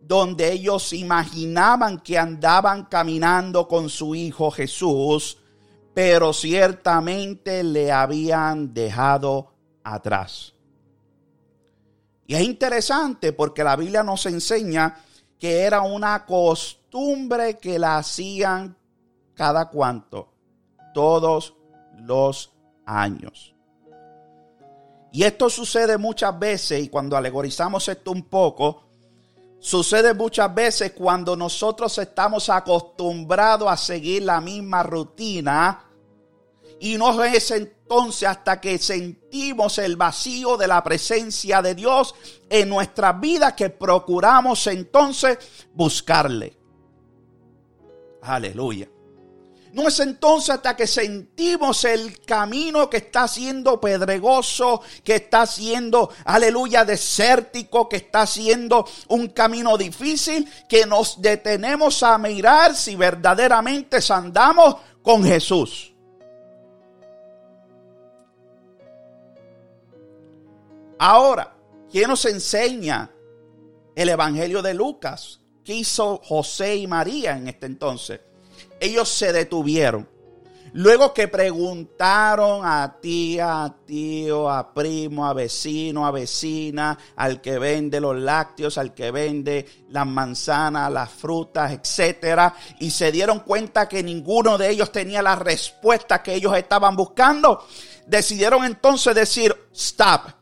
donde 0.00 0.52
ellos 0.52 0.92
imaginaban 0.92 1.98
que 1.98 2.18
andaban 2.18 2.84
caminando 2.84 3.66
con 3.66 3.88
su 3.88 4.14
hijo 4.14 4.48
Jesús, 4.52 5.38
pero 5.98 6.32
ciertamente 6.32 7.64
le 7.64 7.90
habían 7.90 8.72
dejado 8.72 9.52
atrás. 9.82 10.54
Y 12.24 12.36
es 12.36 12.42
interesante 12.42 13.32
porque 13.32 13.64
la 13.64 13.74
Biblia 13.74 14.04
nos 14.04 14.24
enseña 14.26 14.96
que 15.40 15.62
era 15.62 15.80
una 15.80 16.24
costumbre 16.24 17.58
que 17.58 17.80
la 17.80 17.98
hacían 17.98 18.76
cada 19.34 19.70
cuanto, 19.70 20.32
todos 20.94 21.54
los 21.96 22.52
años. 22.86 23.56
Y 25.10 25.24
esto 25.24 25.50
sucede 25.50 25.98
muchas 25.98 26.38
veces, 26.38 26.80
y 26.80 26.88
cuando 26.90 27.16
alegorizamos 27.16 27.88
esto 27.88 28.12
un 28.12 28.22
poco, 28.22 28.84
sucede 29.58 30.14
muchas 30.14 30.54
veces 30.54 30.92
cuando 30.92 31.34
nosotros 31.34 31.98
estamos 31.98 32.48
acostumbrados 32.50 33.68
a 33.68 33.76
seguir 33.76 34.22
la 34.22 34.40
misma 34.40 34.84
rutina 34.84 35.86
y 36.80 36.96
no 36.96 37.22
es 37.24 37.50
entonces 37.50 38.28
hasta 38.28 38.60
que 38.60 38.78
sentimos 38.78 39.78
el 39.78 39.96
vacío 39.96 40.56
de 40.56 40.68
la 40.68 40.82
presencia 40.82 41.62
de 41.62 41.74
Dios 41.74 42.14
en 42.48 42.68
nuestra 42.68 43.12
vida 43.12 43.56
que 43.56 43.70
procuramos 43.70 44.66
entonces 44.66 45.38
buscarle. 45.74 46.56
Aleluya. 48.22 48.88
No 49.72 49.86
es 49.86 50.00
entonces 50.00 50.50
hasta 50.50 50.74
que 50.74 50.86
sentimos 50.86 51.84
el 51.84 52.20
camino 52.22 52.88
que 52.88 52.96
está 52.98 53.28
siendo 53.28 53.80
pedregoso, 53.80 54.80
que 55.04 55.16
está 55.16 55.46
siendo, 55.46 56.10
aleluya, 56.24 56.84
desértico, 56.84 57.88
que 57.88 57.96
está 57.96 58.26
siendo 58.26 58.86
un 59.08 59.28
camino 59.28 59.76
difícil, 59.76 60.50
que 60.68 60.86
nos 60.86 61.20
detenemos 61.20 62.02
a 62.02 62.16
mirar 62.16 62.74
si 62.74 62.96
verdaderamente 62.96 63.98
andamos 64.08 64.76
con 65.02 65.22
Jesús. 65.22 65.87
Ahora, 70.98 71.56
¿quién 71.90 72.08
nos 72.08 72.24
enseña 72.24 73.10
el 73.94 74.08
Evangelio 74.08 74.62
de 74.62 74.74
Lucas? 74.74 75.40
¿Qué 75.64 75.74
hizo 75.74 76.20
José 76.24 76.76
y 76.76 76.86
María 76.86 77.36
en 77.36 77.48
este 77.48 77.66
entonces? 77.66 78.20
ellos 78.80 79.08
se 79.08 79.32
detuvieron. 79.32 80.08
Luego 80.74 81.14
que 81.14 81.28
preguntaron 81.28 82.60
a 82.62 82.98
tía, 83.00 83.64
a 83.64 83.74
tío, 83.86 84.50
a 84.50 84.74
primo, 84.74 85.26
a 85.26 85.32
vecino, 85.32 86.06
a 86.06 86.10
vecina, 86.10 86.96
al 87.16 87.40
que 87.40 87.58
vende 87.58 88.00
los 88.00 88.14
lácteos, 88.14 88.76
al 88.76 88.92
que 88.92 89.10
vende 89.10 89.66
las 89.88 90.06
manzanas, 90.06 90.92
las 90.92 91.10
frutas, 91.10 91.72
etcétera, 91.72 92.54
y 92.80 92.90
se 92.90 93.10
dieron 93.10 93.40
cuenta 93.40 93.88
que 93.88 94.02
ninguno 94.02 94.58
de 94.58 94.68
ellos 94.68 94.92
tenía 94.92 95.22
la 95.22 95.36
respuesta 95.36 96.22
que 96.22 96.34
ellos 96.34 96.54
estaban 96.54 96.94
buscando, 96.94 97.66
decidieron 98.06 98.62
entonces 98.64 99.14
decir, 99.14 99.56
stop. 99.72 100.37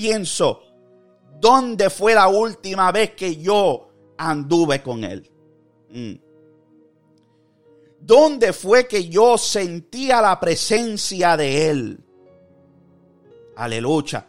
Pienso, 0.00 0.62
¿dónde 1.38 1.90
fue 1.90 2.14
la 2.14 2.26
última 2.28 2.90
vez 2.90 3.10
que 3.10 3.36
yo 3.36 3.90
anduve 4.16 4.82
con 4.82 5.04
él? 5.04 5.30
Mm. 5.90 6.14
¿Dónde 8.00 8.54
fue 8.54 8.88
que 8.88 9.10
yo 9.10 9.36
sentía 9.36 10.22
la 10.22 10.40
presencia 10.40 11.36
de 11.36 11.68
Él? 11.68 12.00
Aleluya. 13.56 14.26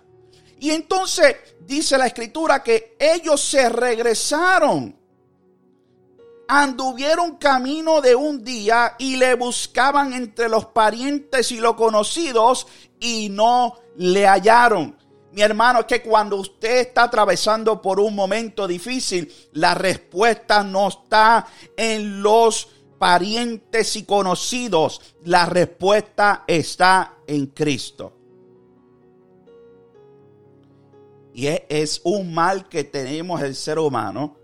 Y 0.59 0.71
entonces 0.71 1.37
dice 1.61 1.97
la 1.97 2.07
escritura 2.07 2.61
que 2.61 2.97
ellos 2.99 3.39
se 3.39 3.69
regresaron. 3.69 4.93
Anduvieron 6.49 7.37
camino 7.37 8.01
de 8.01 8.13
un 8.13 8.43
día 8.43 8.95
y 8.99 9.15
le 9.15 9.35
buscaban 9.35 10.11
entre 10.11 10.49
los 10.49 10.65
parientes 10.65 11.49
y 11.53 11.61
los 11.61 11.75
conocidos 11.75 12.67
y 12.99 13.29
no 13.29 13.77
le 13.95 14.27
hallaron. 14.27 14.99
Mi 15.31 15.41
hermano, 15.41 15.79
es 15.79 15.85
que 15.85 16.01
cuando 16.01 16.35
usted 16.35 16.81
está 16.81 17.03
atravesando 17.03 17.81
por 17.81 17.99
un 17.99 18.13
momento 18.13 18.67
difícil, 18.67 19.31
la 19.53 19.73
respuesta 19.73 20.63
no 20.63 20.89
está 20.89 21.47
en 21.77 22.21
los 22.21 22.67
parientes 22.99 23.95
y 23.95 24.03
conocidos, 24.03 25.15
la 25.23 25.45
respuesta 25.45 26.43
está 26.45 27.15
en 27.25 27.47
Cristo. 27.47 28.13
Y 31.33 31.47
es 31.47 32.01
un 32.03 32.33
mal 32.33 32.67
que 32.67 32.83
tenemos 32.83 33.41
el 33.41 33.55
ser 33.55 33.79
humano, 33.79 34.35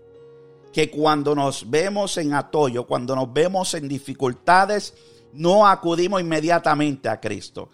que 0.72 0.90
cuando 0.90 1.34
nos 1.34 1.68
vemos 1.68 2.16
en 2.16 2.32
atollo, 2.32 2.86
cuando 2.86 3.14
nos 3.14 3.30
vemos 3.30 3.74
en 3.74 3.88
dificultades, 3.88 4.94
no 5.34 5.66
acudimos 5.66 6.20
inmediatamente 6.20 7.08
a 7.10 7.20
Cristo. 7.20 7.68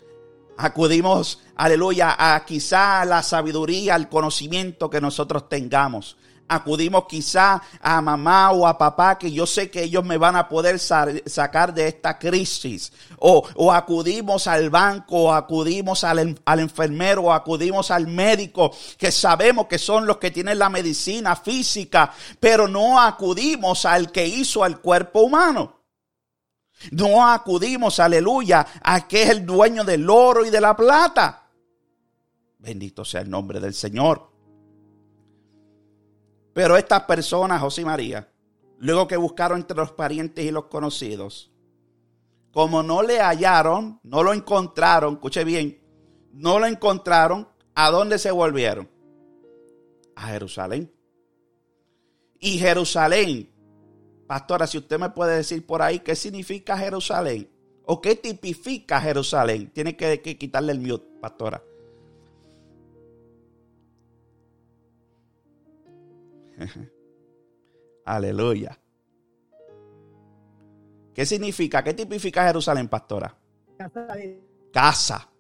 Acudimos, 0.57 1.41
aleluya, 1.57 2.15
a 2.19 2.45
quizá 2.45 3.05
la 3.05 3.23
sabiduría, 3.23 3.95
al 3.95 4.09
conocimiento 4.09 4.89
que 4.89 5.01
nosotros 5.01 5.49
tengamos. 5.49 6.17
Acudimos 6.47 7.07
quizá 7.09 7.63
a 7.81 8.03
mamá 8.03 8.51
o 8.53 8.67
a 8.67 8.77
papá 8.77 9.19
que 9.19 9.33
yo 9.33 9.47
sé 9.47 9.71
que 9.71 9.83
ellos 9.83 10.05
me 10.05 10.19
van 10.19 10.37
a 10.37 10.47
poder 10.47 10.79
sacar 10.79 11.73
de 11.73 11.89
esta 11.89 12.19
crisis. 12.19 12.93
O, 13.19 13.73
acudimos 13.73 14.47
al 14.47 14.69
banco, 14.69 15.23
o 15.25 15.33
acudimos 15.33 16.05
al, 16.05 16.39
al 16.45 16.61
enfermero, 16.61 17.23
o 17.23 17.33
acudimos 17.33 17.91
al 17.91 18.07
médico 18.07 18.73
que 18.99 19.11
sabemos 19.11 19.67
que 19.67 19.79
son 19.79 20.07
los 20.07 20.19
que 20.19 20.31
tienen 20.31 20.59
la 20.59 20.69
medicina 20.69 21.35
física, 21.35 22.13
pero 22.39 22.69
no 22.69 23.01
acudimos 23.01 23.87
al 23.87 24.13
que 24.13 24.27
hizo 24.27 24.63
al 24.63 24.81
cuerpo 24.81 25.21
humano. 25.21 25.84
No 26.93 27.27
acudimos, 27.27 28.01
aleluya, 28.01 28.67
a 28.83 29.07
que 29.07 29.23
es 29.23 29.31
el 29.31 29.47
dueño 29.47 29.85
del 29.85 30.09
oro 30.09 30.45
y 30.45 30.51
de 30.51 30.61
la 30.61 30.77
plata. 30.77 31.49
Bendito 32.59 33.05
sea 33.05 33.21
el 33.21 33.31
nombre 33.31 33.61
del 33.61 33.75
Señor. 33.75 34.31
Pero 36.53 36.77
estas 36.77 37.03
personas, 37.03 37.61
José 37.61 37.83
y 37.83 37.85
María, 37.85 38.29
luego 38.79 39.09
que 39.09 39.17
buscaron 39.17 39.61
entre 39.61 39.77
los 39.77 39.93
parientes 39.93 40.45
y 40.45 40.51
los 40.51 40.67
conocidos, 40.67 41.51
como 42.53 42.83
no 42.83 43.03
le 43.03 43.21
hallaron, 43.21 43.99
no 44.05 44.23
lo 44.23 44.33
encontraron, 44.33 45.15
escuche 45.15 45.43
bien, 45.43 45.83
no 46.33 46.59
lo 46.59 46.67
encontraron, 46.67 47.49
¿a 47.75 47.91
dónde 47.91 48.19
se 48.19 48.31
volvieron? 48.31 48.89
A 50.15 50.29
Jerusalén. 50.29 50.93
Y 52.39 52.59
Jerusalén 52.59 53.54
Pastora, 54.27 54.67
si 54.67 54.79
usted 54.79 54.99
me 54.99 55.11
puede 55.11 55.37
decir 55.37 55.67
por 55.67 55.83
ahí 55.83 56.01
qué 56.01 56.17
significa 56.17 56.79
Jerusalén 56.79 57.49
o 57.85 58.01
qué 58.01 58.17
tipifica 58.17 59.01
Jerusalén, 59.01 59.71
tiene 59.71 59.95
que, 59.97 60.21
quitarle 60.39 60.73
el 60.73 60.81
mute, 60.81 61.07
pastora. 61.21 61.63
Aleluya. 68.07 68.79
¿Qué 71.15 71.27
significa? 71.27 71.85
¿Qué 71.85 71.93
tipifica 71.95 72.47
Jerusalén, 72.47 72.89
pastora? 72.89 73.37
Casa. 74.73 75.31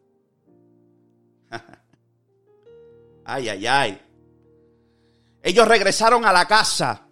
ay, 3.25 3.49
ay, 3.49 3.67
ay. 3.67 4.00
Ellos 5.43 5.67
regresaron 5.67 6.25
a 6.25 6.33
la 6.33 6.47
casa. 6.47 7.09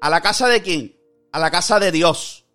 ¿A 0.00 0.10
la 0.10 0.20
casa 0.20 0.48
de 0.48 0.62
quién? 0.62 0.93
A 1.34 1.40
la 1.40 1.50
casa 1.50 1.80
de 1.80 1.90
Dios, 1.90 2.46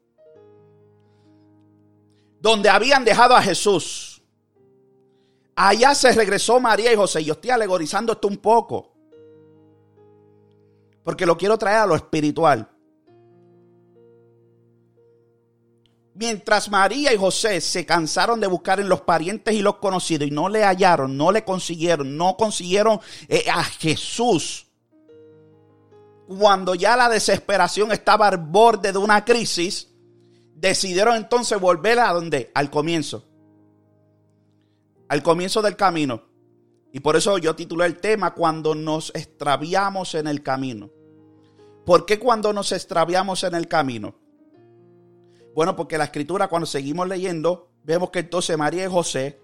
donde 2.39 2.69
habían 2.69 3.03
dejado 3.03 3.35
a 3.35 3.41
Jesús. 3.41 4.23
Allá 5.53 5.93
se 5.93 6.13
regresó 6.13 6.61
María 6.61 6.93
y 6.93 6.95
José. 6.95 7.21
Yo 7.21 7.33
estoy 7.33 7.49
alegorizando 7.49 8.13
esto 8.13 8.29
un 8.29 8.37
poco, 8.37 8.95
porque 11.03 11.25
lo 11.25 11.37
quiero 11.37 11.57
traer 11.57 11.79
a 11.79 11.85
lo 11.87 11.95
espiritual. 11.97 12.69
Mientras 16.13 16.69
María 16.71 17.13
y 17.13 17.17
José 17.17 17.59
se 17.59 17.85
cansaron 17.85 18.39
de 18.39 18.47
buscar 18.47 18.79
en 18.79 18.87
los 18.87 19.01
parientes 19.01 19.53
y 19.53 19.61
los 19.61 19.75
conocidos 19.75 20.25
y 20.25 20.31
no 20.31 20.47
le 20.47 20.63
hallaron, 20.63 21.17
no 21.17 21.33
le 21.33 21.43
consiguieron, 21.43 22.15
no 22.15 22.37
consiguieron 22.37 23.01
eh, 23.27 23.43
a 23.51 23.61
Jesús 23.61 24.68
cuando 26.37 26.75
ya 26.75 26.95
la 26.95 27.09
desesperación 27.09 27.91
estaba 27.91 28.27
al 28.27 28.37
borde 28.37 28.91
de 28.91 28.99
una 28.99 29.25
crisis, 29.25 29.89
decidieron 30.53 31.15
entonces 31.15 31.59
volver 31.59 31.97
a 31.97 32.13
donde? 32.13 32.51
Al 32.53 32.69
comienzo. 32.69 33.25
Al 35.07 35.23
comienzo 35.23 35.63
del 35.63 35.75
camino. 35.75 36.21
Y 36.93 36.99
por 36.99 37.15
eso 37.15 37.39
yo 37.39 37.55
titulé 37.55 37.87
el 37.87 37.97
tema 37.97 38.35
cuando 38.35 38.75
nos 38.75 39.11
extraviamos 39.15 40.13
en 40.13 40.27
el 40.27 40.43
camino. 40.43 40.91
¿Por 41.83 42.05
qué 42.05 42.19
cuando 42.19 42.53
nos 42.53 42.71
extraviamos 42.73 43.43
en 43.43 43.55
el 43.55 43.67
camino? 43.67 44.13
Bueno, 45.55 45.75
porque 45.75 45.97
la 45.97 46.03
escritura 46.03 46.47
cuando 46.47 46.67
seguimos 46.67 47.07
leyendo, 47.07 47.71
vemos 47.83 48.11
que 48.11 48.19
entonces 48.19 48.55
María 48.55 48.85
y 48.85 48.87
José, 48.87 49.41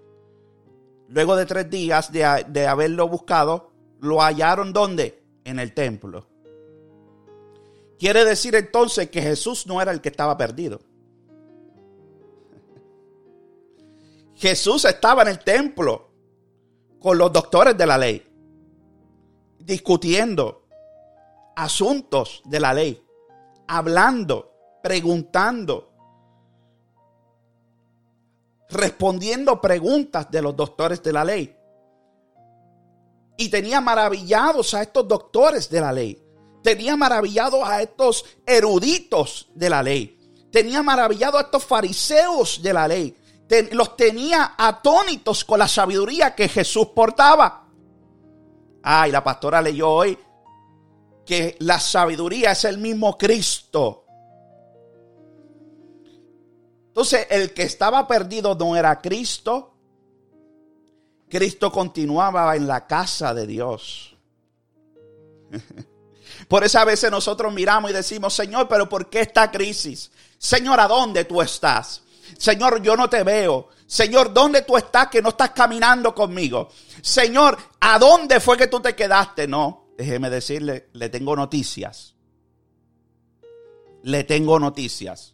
luego 1.08 1.36
de 1.36 1.48
tres 1.48 1.68
días 1.68 2.12
de, 2.12 2.46
de 2.48 2.68
haberlo 2.68 3.08
buscado, 3.08 3.72
lo 4.02 4.22
hallaron 4.22 4.72
¿dónde? 4.72 5.24
En 5.46 5.58
el 5.58 5.74
templo. 5.74 6.35
Quiere 7.98 8.26
decir 8.26 8.56
entonces 8.56 9.10
que 9.10 9.22
Jesús 9.22 9.66
no 9.68 9.82
era 9.82 9.92
el 9.92 10.02
que 10.02 10.10
estaba 10.10 10.38
perdido. 10.38 10.82
Jesús 14.36 14.84
estaba 14.84 15.22
en 15.22 15.30
el 15.30 15.40
templo 15.40 16.12
con 17.00 17.18
los 17.18 17.32
doctores 17.32 17.78
de 17.78 17.86
la 17.86 17.98
ley, 17.98 18.28
discutiendo 19.60 20.68
asuntos 21.56 22.42
de 22.44 22.60
la 22.60 22.74
ley, 22.74 23.02
hablando, 23.68 24.52
preguntando, 24.84 25.94
respondiendo 28.70 29.62
preguntas 29.62 30.30
de 30.30 30.42
los 30.42 30.54
doctores 30.54 31.02
de 31.02 31.14
la 31.14 31.24
ley. 31.24 31.58
Y 33.38 33.50
tenía 33.50 33.80
maravillados 33.80 34.74
a 34.74 34.82
estos 34.82 35.08
doctores 35.08 35.70
de 35.70 35.80
la 35.80 35.94
ley 35.94 36.25
tenía 36.66 36.98
maravillados 36.98 37.62
a 37.64 37.84
estos 37.84 38.26
eruditos 38.44 39.50
de 39.54 39.70
la 39.70 39.84
ley. 39.84 40.18
Tenía 40.52 40.82
maravillados 40.82 41.40
a 41.40 41.46
estos 41.46 41.64
fariseos 41.64 42.60
de 42.64 42.74
la 42.74 42.88
ley. 42.88 43.16
los 43.72 43.96
tenía 43.96 44.56
atónitos 44.58 45.46
con 45.46 45.60
la 45.60 45.68
sabiduría 45.68 46.34
que 46.34 46.50
Jesús 46.50 46.88
portaba. 46.88 47.68
Ay, 48.82 49.12
la 49.12 49.24
pastora 49.24 49.62
leyó 49.62 49.92
hoy 49.92 50.18
que 51.24 51.56
la 51.60 51.80
sabiduría 51.80 52.54
es 52.54 52.66
el 52.66 52.80
mismo 52.80 53.16
Cristo. 53.16 54.06
Entonces, 56.88 57.28
el 57.30 57.54
que 57.54 57.62
estaba 57.62 58.08
perdido 58.08 58.56
no 58.56 58.76
era 58.76 59.00
Cristo. 59.02 59.76
Cristo 61.30 61.72
continuaba 61.72 62.56
en 62.56 62.66
la 62.66 62.88
casa 62.88 63.36
de 63.36 63.46
Dios. 63.46 64.18
Por 66.48 66.64
eso 66.64 66.80
a 66.80 66.86
veces 66.86 67.10
nosotros 67.10 67.54
miramos 67.54 67.92
y 67.92 67.94
decimos, 67.94 68.34
Señor, 68.34 68.68
pero 68.68 68.88
¿por 68.88 69.10
qué 69.10 69.22
esta 69.22 69.52
crisis? 69.52 70.12
Señor, 70.38 70.80
¿a 70.80 70.88
dónde 70.88 71.26
tú 71.26 71.42
estás? 71.42 72.04
Señor, 72.38 72.82
yo 72.82 72.96
no 72.96 73.10
te 73.10 73.24
veo. 73.24 73.70
Señor, 73.88 74.34
¿dónde 74.34 74.64
tú 74.64 74.78
estás 74.78 75.10
que 75.10 75.22
no 75.22 75.30
estás 75.30 75.52
caminando 75.52 76.14
conmigo? 76.14 76.70
Señor, 77.02 77.58
¿a 77.80 78.00
dónde 78.00 78.40
fue 78.40 78.58
que 78.58 78.68
tú 78.68 78.80
te 78.80 78.96
quedaste? 78.96 79.48
No, 79.48 79.90
déjeme 79.98 80.30
decirle, 80.30 80.90
le 80.94 81.10
tengo 81.10 81.36
noticias. 81.36 82.16
Le 84.04 84.24
tengo 84.24 84.60
noticias. 84.60 85.34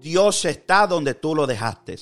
Dios 0.00 0.44
está 0.44 0.86
donde 0.86 1.14
tú 1.14 1.34
lo 1.34 1.46
dejaste. 1.46 1.96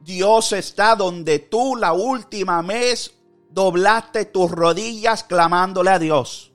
Dios 0.00 0.52
está 0.52 0.94
donde 0.94 1.40
tú 1.40 1.76
la 1.76 1.92
última 1.92 2.62
vez 2.62 3.12
doblaste 3.56 4.26
tus 4.26 4.50
rodillas 4.50 5.24
clamándole 5.24 5.88
a 5.88 5.98
Dios. 5.98 6.52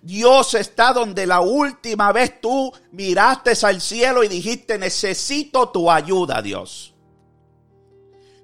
Dios 0.00 0.54
está 0.54 0.94
donde 0.94 1.26
la 1.26 1.40
última 1.40 2.10
vez 2.10 2.40
tú 2.40 2.72
miraste 2.92 3.52
al 3.66 3.82
cielo 3.82 4.24
y 4.24 4.28
dijiste, 4.28 4.78
necesito 4.78 5.68
tu 5.68 5.90
ayuda, 5.90 6.40
Dios. 6.40 6.94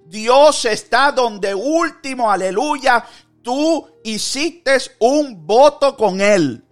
Dios 0.05 0.67
está 0.67 1.13
donde 1.13 1.55
último, 1.55 2.31
aleluya, 2.31 3.07
tú 3.41 3.89
hiciste 4.05 4.77
un 4.99 5.47
voto 5.47 5.97
con 5.97 6.21
Él. 6.21 6.63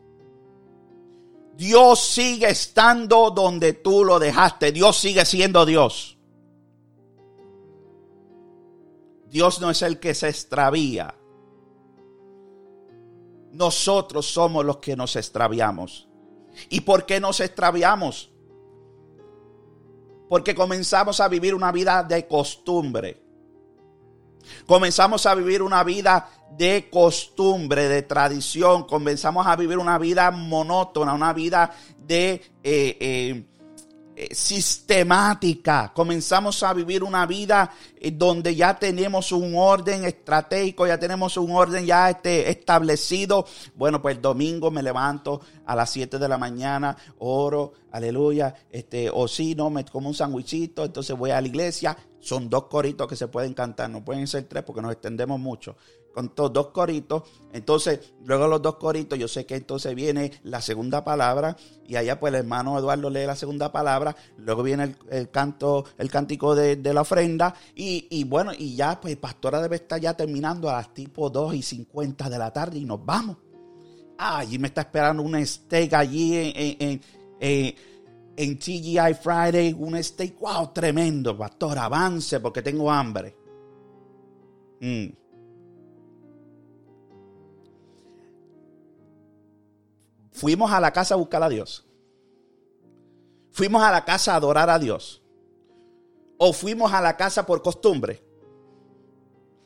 Dios 1.55 1.99
sigue 1.99 2.51
estando 2.51 3.31
donde 3.31 3.73
tú 3.73 4.05
lo 4.05 4.19
dejaste. 4.19 4.71
Dios 4.71 4.99
sigue 4.99 5.25
siendo 5.25 5.65
Dios. 5.65 6.12
Dios 9.33 9.63
no 9.63 9.71
es 9.71 9.81
el 9.81 9.99
que 9.99 10.15
se 10.15 10.29
extravía. 10.29 11.15
Nosotros 13.51 14.27
somos 14.27 14.63
los 14.63 14.77
que 14.77 14.95
nos 14.95 15.17
extraviamos. 15.17 16.07
¿Y 16.69 16.83
por 16.83 17.07
qué 17.07 17.19
nos 17.19 17.41
extraviamos? 17.41 18.31
Porque 20.29 20.55
comenzamos 20.55 21.19
a 21.21 21.29
vivir 21.29 21.55
una 21.55 21.73
vida 21.73 22.03
de 22.03 22.27
costumbre. 22.27 23.23
Comenzamos 24.67 25.25
a 25.25 25.35
vivir 25.35 25.63
una 25.63 25.83
vida 25.83 26.29
de 26.51 26.91
costumbre, 26.91 27.89
de 27.89 28.03
tradición. 28.03 28.85
Comenzamos 28.85 29.47
a 29.47 29.57
vivir 29.57 29.79
una 29.79 29.97
vida 29.97 30.31
monótona, 30.31 31.15
una 31.15 31.33
vida 31.33 31.75
de, 31.97 32.35
eh, 32.63 32.99
eh, 33.01 33.47
sistemática. 34.33 35.93
Comenzamos 35.95 36.63
a 36.63 36.73
vivir 36.73 37.03
una 37.03 37.27
vida 37.27 37.73
eh, 37.97 38.11
donde 38.11 38.55
ya 38.55 38.79
tenemos 38.79 39.33
un 39.33 39.55
orden 39.57 40.05
estratégico, 40.05 40.87
ya 40.87 40.99
tenemos 40.99 41.37
un 41.37 41.51
orden 41.53 41.87
ya 41.87 42.11
este, 42.11 42.51
establecido. 42.51 43.47
Bueno, 43.75 44.03
pues 44.03 44.17
el 44.17 44.23
domingo 44.23 44.71
me 44.71 44.83
levanto 44.83 45.41
a 45.67 45.75
las 45.75 45.91
7 45.91 46.19
de 46.19 46.29
la 46.29 46.39
mañana, 46.39 46.97
oro, 47.19 47.73
aleluya, 47.91 48.55
este, 48.71 49.11
o 49.13 49.29
si 49.29 49.55
no, 49.55 49.71
me 49.71 49.85
como 49.85 50.09
un 50.09 50.15
sandwichito, 50.15 50.85
entonces 50.85 51.17
voy 51.17 51.31
a 51.31 51.41
la 51.41 51.49
iglesia. 51.49 51.97
Son 52.21 52.49
dos 52.49 52.67
coritos 52.67 53.09
que 53.09 53.17
se 53.17 53.27
pueden 53.27 53.53
cantar, 53.53 53.91
no 53.91 54.05
pueden 54.05 54.29
ser 54.29 54.45
tres 54.45 54.63
porque 54.63 54.81
nos 54.81 54.93
extendemos 54.93 55.41
mucho 55.41 55.77
con 56.13 56.35
todos 56.35 56.53
dos 56.53 56.69
coritos. 56.69 57.23
Entonces, 57.53 58.15
luego 58.25 58.47
los 58.47 58.63
dos 58.63 58.77
coritos, 58.77 59.19
yo 59.19 59.29
sé 59.29 59.47
que 59.47 59.57
entonces 59.57 59.95
viene 59.95 60.33
la 60.45 60.61
segunda 60.61 61.05
palabra 61.05 61.57
y 61.87 61.97
allá 61.97 62.19
pues 62.19 62.33
el 62.33 62.41
hermano 62.41 62.79
Eduardo 62.79 63.11
lee 63.11 63.27
la 63.27 63.37
segunda 63.37 63.73
palabra, 63.73 64.17
luego 64.37 64.63
viene 64.63 64.97
el, 65.11 65.31
canto, 65.31 65.85
el 65.99 66.11
cántico 66.11 66.55
de, 66.55 66.77
la 66.93 67.01
ofrenda 67.01 67.55
y, 67.75 68.25
bueno, 68.25 68.53
y 68.57 68.77
ya 68.77 69.01
pues 69.01 69.17
pastora 69.17 69.61
debe 69.61 69.77
estar 69.77 70.01
ya 70.01 70.15
terminando 70.15 70.69
a 70.71 70.75
las 70.75 70.95
tipo 70.95 71.31
2 71.31 71.55
y 71.55 71.63
50 71.63 72.29
de 72.29 72.39
la 72.39 72.53
tarde 72.53 72.79
y 72.79 72.85
nos 72.85 73.05
vamos. 73.05 73.37
Ah, 74.19 74.39
allí 74.39 74.59
me 74.59 74.69
está 74.69 74.83
esperando 74.83 75.23
un 75.23 75.45
steak 75.45 75.95
allí 75.95 76.37
en, 76.37 77.01
en, 77.41 77.75
en 78.37 78.59
TGI 78.59 79.15
Friday, 79.21 79.75
un 79.77 80.03
steak, 80.03 80.39
wow, 80.39 80.73
tremendo, 80.73 81.37
pastor, 81.37 81.79
avance 81.79 82.41
porque 82.41 82.63
tengo 82.63 82.91
hambre. 82.91 83.37
Mm. 84.81 85.22
Fuimos 90.33 90.73
a 90.73 90.81
la 90.81 90.93
casa 90.93 91.15
a 91.15 91.19
buscar 91.19 91.43
a 91.43 91.49
Dios. 91.49 91.87
Fuimos 93.53 93.83
a 93.83 93.91
la 93.91 94.05
casa 94.05 94.33
a 94.33 94.37
adorar 94.37 94.71
a 94.71 94.79
Dios. 94.79 95.23
O 96.39 96.53
fuimos 96.53 96.93
a 96.93 97.01
la 97.01 97.17
casa 97.17 97.47
por 97.47 97.63
costumbre. 97.63 98.25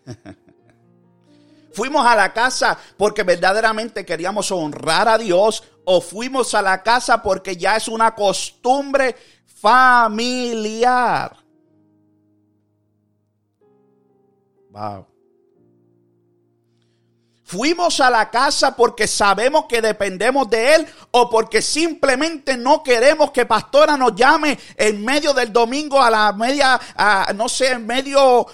fuimos 1.73 2.05
a 2.05 2.17
la 2.17 2.33
casa 2.33 2.77
porque 2.97 3.23
verdaderamente 3.23 4.05
queríamos 4.05 4.51
honrar 4.51 5.09
a 5.09 5.19
Dios. 5.19 5.63
O 5.85 6.01
fuimos 6.01 6.53
a 6.55 6.63
la 6.63 6.83
casa 6.83 7.23
porque 7.23 7.57
ya 7.57 7.77
es 7.77 7.87
una 7.87 8.15
costumbre 8.15 9.15
familiar. 9.47 11.37
Wow. 14.71 15.07
Fuimos 17.47 18.01
a 18.01 18.11
la 18.11 18.29
casa 18.29 18.75
porque 18.75 19.07
sabemos 19.07 19.67
que 19.67 19.81
dependemos 19.81 20.51
de 20.51 20.75
Él 20.75 20.87
o 21.13 21.31
porque 21.31 21.63
simplemente 21.63 22.57
no 22.57 22.83
queremos 22.83 23.31
que 23.31 23.47
pastora 23.47 23.97
nos 23.97 24.17
llame 24.17 24.59
en 24.77 25.05
medio 25.05 25.33
del 25.33 25.53
domingo 25.53 26.03
a 26.03 26.11
la 26.11 26.33
media, 26.33 26.81
no 27.37 27.49
sé, 27.49 27.71
en 27.71 27.87
medio, 27.87 28.49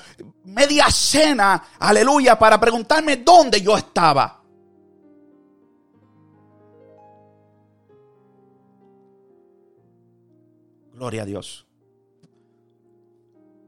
media 0.44 0.90
cena, 0.90 1.68
aleluya, 1.78 2.38
para 2.38 2.60
preguntarme 2.60 3.16
dónde 3.16 3.62
yo 3.62 3.78
estaba. 3.78 4.42
Gloria 10.92 11.22
a 11.22 11.24
Dios. 11.24 11.66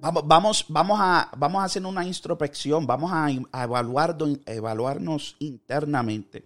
Vamos, 0.05 0.67
vamos, 0.69 0.99
a, 1.01 1.31
vamos 1.35 1.63
a 1.63 1.65
hacer 1.65 1.87
una 1.87 2.05
introspección, 2.05 2.87
vamos 2.87 3.11
a, 3.11 3.25
a 3.53 3.65
evaluar, 3.65 4.15
evaluarnos 4.45 5.35
internamente. 5.39 6.45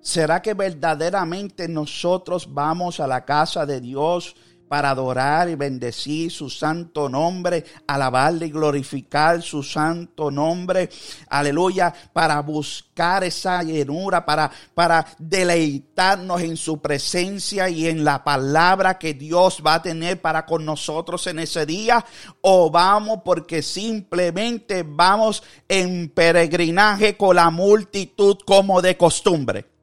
¿Será 0.00 0.42
que 0.42 0.52
verdaderamente 0.52 1.68
nosotros 1.68 2.52
vamos 2.52 2.98
a 2.98 3.06
la 3.06 3.24
casa 3.24 3.66
de 3.66 3.80
Dios 3.80 4.34
para 4.68 4.90
adorar 4.90 5.48
y 5.48 5.54
bendecir 5.54 6.30
su 6.30 6.50
santo 6.50 7.08
nombre, 7.08 7.64
alabarle 7.86 8.46
y 8.46 8.50
glorificar 8.50 9.42
su 9.42 9.62
santo 9.62 10.30
nombre, 10.30 10.88
aleluya, 11.28 11.92
para 12.12 12.40
buscar 12.40 13.24
esa 13.24 13.62
llenura, 13.62 14.24
para, 14.24 14.50
para 14.74 15.06
deleitarnos 15.18 16.40
en 16.42 16.56
su 16.56 16.80
presencia 16.80 17.68
y 17.68 17.86
en 17.86 18.04
la 18.04 18.24
palabra 18.24 18.98
que 18.98 19.14
Dios 19.14 19.62
va 19.64 19.74
a 19.74 19.82
tener 19.82 20.20
para 20.20 20.46
con 20.46 20.64
nosotros 20.64 21.26
en 21.26 21.38
ese 21.38 21.66
día, 21.66 22.04
o 22.40 22.70
vamos 22.70 23.20
porque 23.24 23.62
simplemente 23.62 24.84
vamos 24.86 25.42
en 25.68 26.08
peregrinaje 26.08 27.16
con 27.16 27.36
la 27.36 27.50
multitud 27.50 28.38
como 28.44 28.82
de 28.82 28.96
costumbre. 28.96 29.75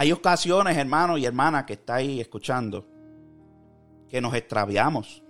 Hay 0.00 0.12
ocasiones, 0.12 0.76
hermanos 0.76 1.18
y 1.18 1.24
hermanas, 1.24 1.64
que 1.64 1.72
está 1.72 1.96
ahí 1.96 2.20
escuchando, 2.20 2.86
que 4.08 4.20
nos 4.20 4.32
extraviamos. 4.32 5.24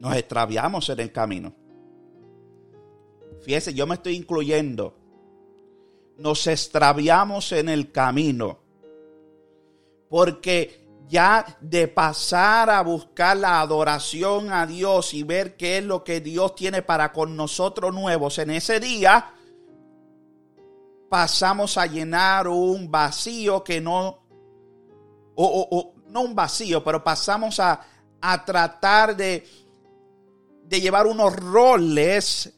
Nos 0.00 0.16
extraviamos 0.16 0.88
en 0.88 1.00
el 1.00 1.12
camino. 1.12 1.54
Fíjese, 3.42 3.74
yo 3.74 3.86
me 3.86 3.96
estoy 3.96 4.16
incluyendo. 4.16 4.96
Nos 6.16 6.46
extraviamos 6.46 7.52
en 7.52 7.68
el 7.68 7.92
camino. 7.92 8.60
Porque 10.08 10.86
ya 11.06 11.58
de 11.60 11.88
pasar 11.88 12.70
a 12.70 12.80
buscar 12.80 13.36
la 13.36 13.60
adoración 13.60 14.50
a 14.50 14.66
Dios 14.66 15.12
y 15.12 15.24
ver 15.24 15.58
qué 15.58 15.76
es 15.76 15.84
lo 15.84 16.04
que 16.04 16.22
Dios 16.22 16.54
tiene 16.54 16.80
para 16.80 17.12
con 17.12 17.36
nosotros 17.36 17.92
nuevos 17.92 18.38
en 18.38 18.48
ese 18.48 18.80
día, 18.80 19.34
pasamos 21.14 21.78
a 21.78 21.86
llenar 21.86 22.48
un 22.48 22.90
vacío 22.90 23.62
que 23.62 23.80
no, 23.80 24.18
o, 25.36 25.94
no 26.08 26.22
un 26.22 26.34
vacío, 26.34 26.82
pero 26.82 27.04
pasamos 27.04 27.60
a, 27.60 27.80
a 28.20 28.44
tratar 28.44 29.16
de, 29.16 29.46
de 30.64 30.80
llevar 30.80 31.06
unos 31.06 31.36
roles 31.36 32.52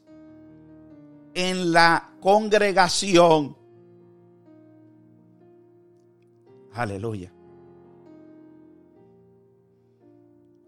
en 1.34 1.70
la 1.70 2.12
congregación. 2.18 3.54
Aleluya. 6.72 7.30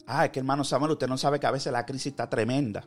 Ah, 0.06 0.26
es 0.26 0.30
que 0.30 0.40
hermano 0.40 0.62
Samuel, 0.62 0.92
usted 0.92 1.08
no 1.08 1.16
sabe 1.16 1.40
que 1.40 1.46
a 1.46 1.52
veces 1.52 1.72
la 1.72 1.86
crisis 1.86 2.08
está 2.08 2.28
tremenda. 2.28 2.84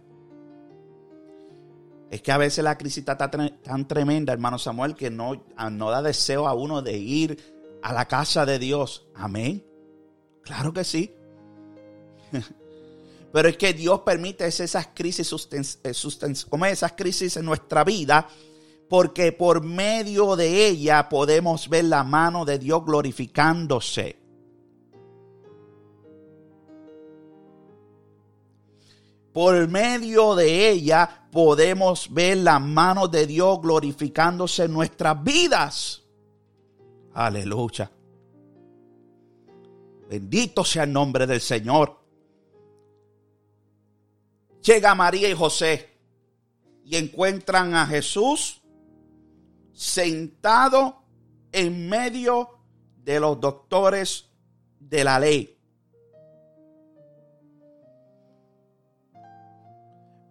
Es 2.11 2.21
que 2.21 2.33
a 2.33 2.37
veces 2.37 2.61
la 2.61 2.77
crisis 2.77 2.97
está 3.07 3.17
tan 3.17 3.87
tremenda, 3.87 4.33
hermano 4.33 4.59
Samuel, 4.59 4.95
que 4.95 5.09
no, 5.09 5.45
ah, 5.55 5.69
no 5.69 5.89
da 5.89 6.01
deseo 6.01 6.45
a 6.45 6.53
uno 6.53 6.81
de 6.81 6.97
ir 6.97 7.79
a 7.81 7.93
la 7.93 8.05
casa 8.05 8.45
de 8.45 8.59
Dios. 8.59 9.07
Amén. 9.15 9.65
Claro 10.43 10.73
que 10.73 10.83
sí. 10.83 11.15
Pero 13.31 13.47
es 13.47 13.55
que 13.55 13.73
Dios 13.73 14.01
permite 14.01 14.45
esas 14.45 14.89
crisis, 14.93 15.31
eh, 15.53 16.33
como 16.49 16.65
esas 16.65 16.91
crisis 16.91 17.37
en 17.37 17.45
nuestra 17.45 17.85
vida, 17.85 18.27
porque 18.89 19.31
por 19.31 19.63
medio 19.63 20.35
de 20.35 20.67
ella 20.67 21.07
podemos 21.07 21.69
ver 21.69 21.85
la 21.85 22.03
mano 22.03 22.43
de 22.43 22.59
Dios 22.59 22.83
glorificándose. 22.83 24.17
Por 29.31 29.69
medio 29.69 30.35
de 30.35 30.69
ella 30.71 31.20
podemos 31.31 32.13
ver 32.13 32.37
la 32.37 32.59
mano 32.59 33.07
de 33.07 33.25
Dios 33.25 33.61
glorificándose 33.61 34.65
en 34.65 34.73
nuestras 34.73 35.23
vidas. 35.23 36.03
Aleluya. 37.13 37.89
Bendito 40.09 40.65
sea 40.65 40.83
el 40.83 40.91
nombre 40.91 41.25
del 41.25 41.39
Señor. 41.39 41.97
Llega 44.61 44.93
María 44.93 45.29
y 45.29 45.33
José 45.33 45.89
y 46.83 46.97
encuentran 46.97 47.73
a 47.73 47.87
Jesús 47.87 48.61
sentado 49.71 51.03
en 51.51 51.89
medio 51.89 52.59
de 52.97 53.19
los 53.19 53.39
doctores 53.39 54.29
de 54.79 55.03
la 55.03 55.19
ley. 55.19 55.60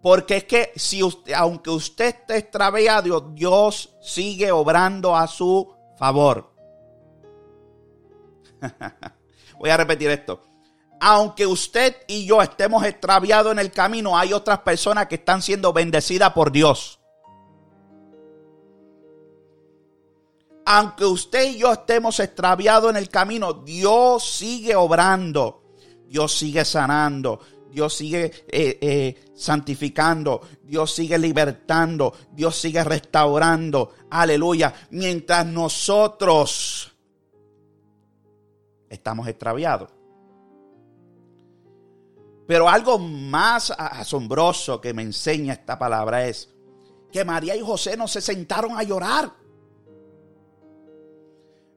Porque 0.01 0.37
es 0.37 0.43
que 0.45 0.71
si 0.75 1.03
usted, 1.03 1.33
aunque 1.33 1.69
usted 1.69 2.07
esté 2.07 2.37
extraviado, 2.37 3.21
Dios 3.33 3.95
sigue 4.01 4.51
obrando 4.51 5.15
a 5.15 5.27
su 5.27 5.71
favor. 5.97 6.51
Voy 9.59 9.69
a 9.69 9.77
repetir 9.77 10.09
esto. 10.09 10.41
Aunque 10.99 11.45
usted 11.45 11.97
y 12.07 12.25
yo 12.25 12.41
estemos 12.41 12.83
extraviados 12.83 13.51
en 13.51 13.59
el 13.59 13.71
camino, 13.71 14.17
hay 14.17 14.33
otras 14.33 14.59
personas 14.59 15.07
que 15.07 15.15
están 15.15 15.41
siendo 15.41 15.73
bendecidas 15.73 16.31
por 16.33 16.51
Dios. 16.51 16.99
Aunque 20.65 21.05
usted 21.05 21.51
y 21.51 21.57
yo 21.57 21.71
estemos 21.73 22.19
extraviados 22.19 22.91
en 22.91 22.97
el 22.97 23.09
camino, 23.09 23.53
Dios 23.53 24.23
sigue 24.23 24.75
obrando. 24.75 25.63
Dios 26.07 26.37
sigue 26.37 26.65
sanando. 26.65 27.39
Dios 27.71 27.95
sigue 27.95 28.25
eh, 28.47 28.77
eh, 28.81 29.31
santificando, 29.33 30.41
Dios 30.63 30.93
sigue 30.93 31.17
libertando, 31.17 32.13
Dios 32.31 32.59
sigue 32.59 32.83
restaurando. 32.83 33.93
Aleluya. 34.09 34.73
Mientras 34.91 35.45
nosotros 35.45 36.91
estamos 38.89 39.27
extraviados. 39.27 39.89
Pero 42.47 42.67
algo 42.67 42.99
más 42.99 43.71
asombroso 43.71 44.81
que 44.81 44.93
me 44.93 45.03
enseña 45.03 45.53
esta 45.53 45.79
palabra 45.79 46.27
es 46.27 46.49
que 47.11 47.23
María 47.23 47.55
y 47.55 47.61
José 47.61 47.95
no 47.95 48.07
se 48.07 48.19
sentaron 48.19 48.77
a 48.77 48.83
llorar. 48.83 49.31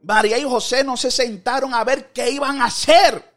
María 0.03 0.37
y 0.39 0.43
José 0.43 0.85
no 0.85 0.97
se 0.97 1.11
sentaron 1.11 1.73
a 1.73 1.85
ver 1.85 2.13
qué 2.13 2.31
iban 2.31 2.61
a 2.61 2.67
hacer. 2.67 3.34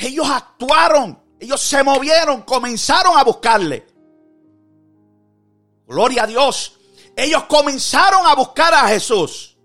Ellos 0.00 0.26
actuaron, 0.28 1.22
ellos 1.38 1.60
se 1.60 1.82
movieron, 1.82 2.42
comenzaron 2.42 3.18
a 3.18 3.22
buscarle. 3.22 3.86
Gloria 5.86 6.22
a 6.22 6.26
Dios. 6.26 6.78
Ellos 7.14 7.44
comenzaron 7.44 8.26
a 8.26 8.34
buscar 8.34 8.72
a 8.72 8.88
Jesús. 8.88 9.58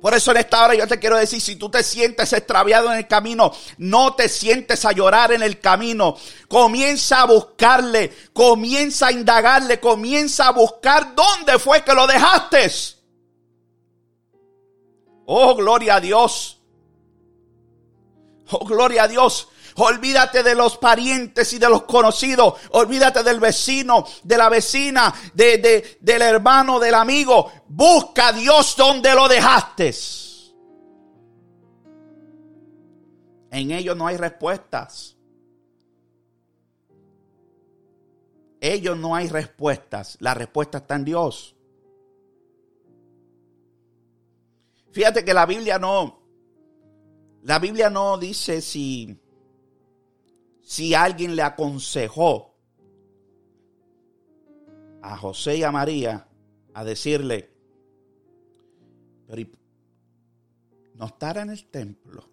Por 0.00 0.14
eso 0.14 0.30
en 0.30 0.36
esta 0.36 0.64
hora 0.64 0.76
yo 0.76 0.86
te 0.86 1.00
quiero 1.00 1.16
decir, 1.16 1.40
si 1.40 1.56
tú 1.56 1.68
te 1.68 1.82
sientes 1.82 2.32
extraviado 2.32 2.92
en 2.92 2.98
el 2.98 3.08
camino, 3.08 3.52
no 3.78 4.14
te 4.14 4.28
sientes 4.28 4.84
a 4.84 4.92
llorar 4.92 5.32
en 5.32 5.42
el 5.42 5.58
camino. 5.58 6.16
Comienza 6.46 7.22
a 7.22 7.26
buscarle, 7.26 8.12
comienza 8.32 9.08
a 9.08 9.12
indagarle, 9.12 9.80
comienza 9.80 10.46
a 10.46 10.52
buscar 10.52 11.16
dónde 11.16 11.58
fue 11.58 11.82
que 11.82 11.94
lo 11.94 12.06
dejaste. 12.06 12.70
Oh, 15.26 15.56
gloria 15.56 15.96
a 15.96 16.00
Dios. 16.00 16.57
Oh, 18.50 18.64
gloria 18.64 19.04
a 19.04 19.08
Dios. 19.08 19.48
Olvídate 19.76 20.42
de 20.42 20.54
los 20.54 20.76
parientes 20.78 21.52
y 21.52 21.58
de 21.58 21.68
los 21.68 21.82
conocidos. 21.82 22.54
Olvídate 22.70 23.22
del 23.22 23.38
vecino, 23.38 24.04
de 24.24 24.36
la 24.36 24.48
vecina, 24.48 25.14
de, 25.34 25.98
del 26.00 26.22
hermano, 26.22 26.80
del 26.80 26.94
amigo. 26.94 27.50
Busca 27.68 28.28
a 28.28 28.32
Dios 28.32 28.74
donde 28.76 29.14
lo 29.14 29.28
dejaste. 29.28 29.94
En 33.50 33.70
ellos 33.70 33.96
no 33.96 34.06
hay 34.06 34.16
respuestas. 34.16 35.16
Ellos 38.60 38.96
no 38.96 39.14
hay 39.14 39.28
respuestas. 39.28 40.16
La 40.20 40.34
respuesta 40.34 40.78
está 40.78 40.96
en 40.96 41.04
Dios. 41.04 41.54
Fíjate 44.90 45.24
que 45.24 45.32
la 45.32 45.46
Biblia 45.46 45.78
no, 45.78 46.18
la 47.42 47.58
Biblia 47.58 47.88
no 47.90 48.18
dice 48.18 48.60
si, 48.60 49.18
si 50.62 50.94
alguien 50.94 51.36
le 51.36 51.42
aconsejó 51.42 52.54
a 55.02 55.16
José 55.16 55.58
y 55.58 55.62
a 55.62 55.70
María 55.70 56.28
a 56.74 56.84
decirle, 56.84 57.50
pero 59.26 59.48
no 60.94 61.06
estará 61.06 61.42
en 61.42 61.50
el 61.50 61.64
templo. 61.66 62.28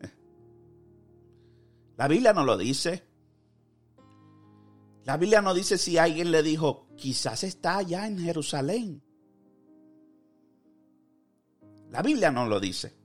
La 1.96 2.06
Biblia 2.08 2.32
no 2.32 2.44
lo 2.44 2.56
dice. 2.56 3.04
La 5.04 5.16
Biblia 5.16 5.42
no 5.42 5.52
dice 5.52 5.76
si 5.78 5.98
alguien 5.98 6.30
le 6.30 6.42
dijo, 6.42 6.86
quizás 6.96 7.44
está 7.44 7.78
allá 7.78 8.06
en 8.06 8.18
Jerusalén. 8.18 9.02
La 11.90 12.02
Biblia 12.02 12.30
no 12.30 12.46
lo 12.46 12.58
dice. 12.58 13.03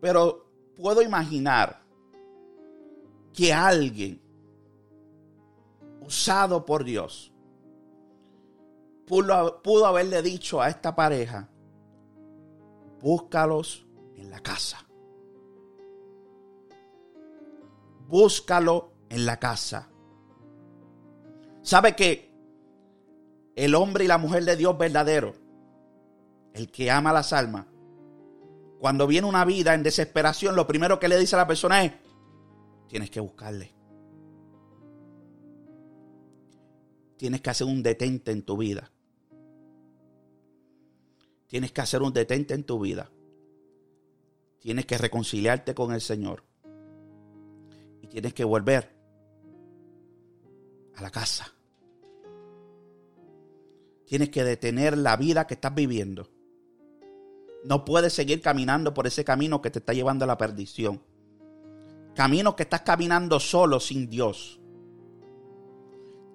Pero 0.00 0.50
puedo 0.76 1.02
imaginar 1.02 1.82
que 3.32 3.52
alguien 3.52 4.20
usado 6.00 6.64
por 6.64 6.84
Dios 6.84 7.32
pudo, 9.08 9.86
haberle 9.86 10.22
dicho 10.22 10.60
a 10.60 10.68
esta 10.68 10.94
pareja, 10.94 11.48
búscalos 13.00 13.86
en 14.16 14.30
la 14.30 14.40
casa. 14.40 14.86
Búscalo 18.06 18.92
en 19.08 19.26
la 19.26 19.38
casa. 19.38 19.88
¿Sabe 21.62 21.94
que 21.94 22.34
el 23.56 23.74
hombre 23.74 24.04
y 24.04 24.08
la 24.08 24.18
mujer 24.18 24.44
de 24.44 24.56
Dios 24.56 24.76
verdadero, 24.78 25.34
el 26.54 26.70
que 26.70 26.90
ama 26.90 27.12
las 27.12 27.32
almas, 27.32 27.66
cuando 28.78 29.06
viene 29.06 29.26
una 29.26 29.44
vida 29.44 29.74
en 29.74 29.82
desesperación, 29.82 30.54
lo 30.54 30.66
primero 30.66 31.00
que 31.00 31.08
le 31.08 31.18
dice 31.18 31.34
a 31.34 31.38
la 31.38 31.46
persona 31.46 31.84
es, 31.84 31.92
tienes 32.88 33.10
que 33.10 33.20
buscarle. 33.20 33.74
Tienes 37.16 37.40
que 37.40 37.50
hacer 37.50 37.66
un 37.66 37.82
detente 37.82 38.30
en 38.30 38.42
tu 38.42 38.56
vida. 38.56 38.92
Tienes 41.48 41.72
que 41.72 41.80
hacer 41.80 42.02
un 42.02 42.12
detente 42.12 42.54
en 42.54 42.62
tu 42.62 42.78
vida. 42.78 43.10
Tienes 44.60 44.86
que 44.86 44.96
reconciliarte 44.96 45.74
con 45.74 45.92
el 45.92 46.00
Señor. 46.00 46.44
Y 48.00 48.06
tienes 48.06 48.32
que 48.34 48.44
volver 48.44 48.96
a 50.94 51.02
la 51.02 51.10
casa. 51.10 51.52
Tienes 54.04 54.28
que 54.30 54.44
detener 54.44 54.96
la 54.96 55.16
vida 55.16 55.48
que 55.48 55.54
estás 55.54 55.74
viviendo 55.74 56.37
no 57.64 57.84
puedes 57.84 58.12
seguir 58.12 58.40
caminando 58.40 58.94
por 58.94 59.06
ese 59.06 59.24
camino 59.24 59.60
que 59.60 59.70
te 59.70 59.80
está 59.80 59.92
llevando 59.92 60.24
a 60.24 60.28
la 60.28 60.38
perdición. 60.38 61.02
Camino 62.14 62.56
que 62.56 62.64
estás 62.64 62.82
caminando 62.82 63.38
solo 63.40 63.80
sin 63.80 64.08
Dios. 64.08 64.60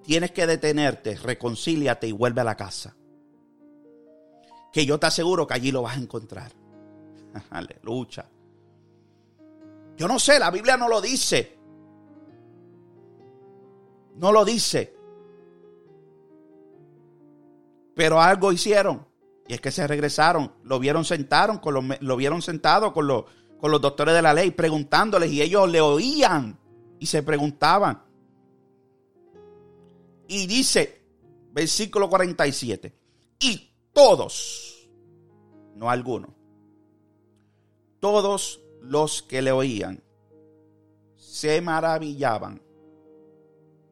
Tienes 0.04 0.32
que 0.32 0.46
detenerte, 0.46 1.16
reconcíliate 1.16 2.08
y 2.08 2.12
vuelve 2.12 2.42
a 2.42 2.46
la 2.46 2.56
casa. 2.56 2.96
Que 4.72 4.86
yo 4.86 5.00
te 5.00 5.08
aseguro 5.08 5.48
que 5.48 5.54
allí 5.54 5.72
lo 5.72 5.82
vas 5.82 5.98
a 5.98 6.02
encontrar. 6.02 6.52
Aleluya. 7.50 8.30
Yo 9.96 10.08
no 10.08 10.20
sé, 10.20 10.40
la 10.40 10.52
Biblia 10.52 10.76
no 10.76 10.90
lo 10.90 11.00
dice. 11.00 11.58
No 14.16 14.32
lo 14.32 14.44
dice. 14.44 14.96
Pero 17.96 18.20
algo 18.20 18.52
hicieron. 18.52 19.13
Y 19.48 19.54
es 19.54 19.62
que 19.62 19.72
se 19.72 19.86
regresaron, 19.88 20.54
lo 20.64 20.80
vieron 20.80 21.04
con 21.62 21.90
lo 22.00 22.16
vieron 22.16 22.42
sentado 22.42 22.94
con 22.94 23.08
los, 23.08 23.26
con 23.60 23.72
los 23.72 23.82
doctores 23.82 24.16
de 24.16 24.22
la 24.22 24.34
ley 24.34 24.52
preguntándoles 24.52 25.32
y 25.32 25.42
ellos 25.42 25.70
le 25.70 25.82
oían 25.82 26.60
y 27.00 27.06
se 27.06 27.24
preguntaban. 27.24 28.04
Y 30.28 30.48
dice, 30.48 31.02
versículo 31.52 32.10
47, 32.10 32.96
y 33.40 33.72
todos, 33.92 34.90
no 35.76 35.90
algunos, 35.90 36.32
todos 38.00 38.62
los 38.82 39.24
que 39.24 39.42
le 39.42 39.52
oían 39.52 40.02
se 41.16 41.62
maravillaban 41.62 42.62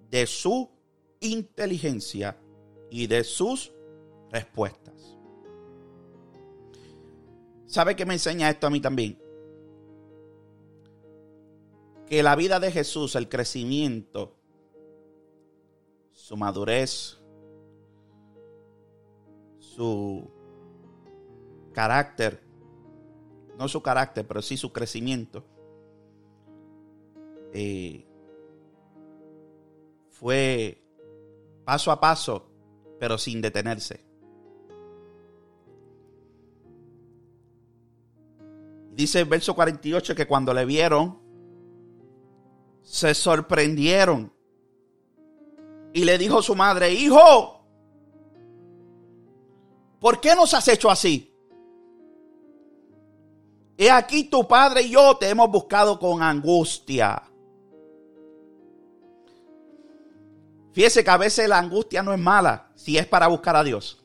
de 0.10 0.28
su 0.28 0.70
inteligencia 1.22 2.38
y 2.90 3.08
de 3.08 3.24
sus 3.24 3.72
respuestas. 4.30 4.94
¿Sabe 7.72 7.96
qué 7.96 8.06
me 8.06 8.16
enseña 8.16 8.50
esto 8.50 8.68
a 8.68 8.70
mí 8.70 8.82
también? 8.82 9.18
Que 12.06 12.22
la 12.22 12.36
vida 12.36 12.60
de 12.60 12.70
Jesús, 12.70 13.16
el 13.16 13.30
crecimiento, 13.30 14.36
su 16.12 16.36
madurez, 16.36 17.18
su 19.58 20.30
carácter, 21.72 22.44
no 23.58 23.70
su 23.70 23.82
carácter, 23.82 24.28
pero 24.28 24.42
sí 24.42 24.58
su 24.58 24.74
crecimiento, 24.74 25.46
eh, 27.54 28.06
fue 30.10 30.84
paso 31.64 31.90
a 31.90 32.02
paso, 32.02 32.52
pero 33.00 33.18
sin 33.18 33.40
detenerse. 33.40 34.11
Dice 38.94 39.20
el 39.20 39.26
verso 39.26 39.56
48 39.56 40.16
que 40.16 40.28
cuando 40.28 40.54
le 40.54 40.66
vieron, 40.66 41.20
se 42.82 43.14
sorprendieron. 43.14 44.34
Y 45.94 46.04
le 46.04 46.18
dijo 46.18 46.42
su 46.42 46.56
madre, 46.56 46.94
hijo, 46.94 47.66
¿por 50.00 50.20
qué 50.20 50.36
nos 50.36 50.54
has 50.54 50.68
hecho 50.68 50.90
así? 50.90 51.34
He 53.78 53.90
aquí 53.90 54.26
tu 54.26 54.48
padre 54.48 54.84
y 54.84 54.92
yo 54.92 55.18
te 55.18 55.30
hemos 55.30 55.50
buscado 55.50 55.98
con 56.00 56.22
angustia. 56.22 57.24
Fíjese 60.74 61.04
que 61.04 61.10
a 61.10 61.18
veces 61.18 61.50
la 61.50 61.58
angustia 61.58 62.02
no 62.04 62.14
es 62.14 62.20
mala 62.20 62.72
si 62.76 62.98
es 62.98 63.06
para 63.08 63.28
buscar 63.28 63.56
a 63.56 63.64
Dios. 63.64 64.04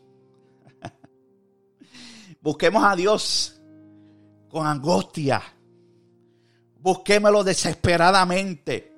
Busquemos 2.41 2.83
a 2.83 2.97
Dios 2.97 3.56
con 4.57 4.67
angustia. 4.67 5.43
Busquémoslo 6.79 7.45
desesperadamente. 7.45 8.91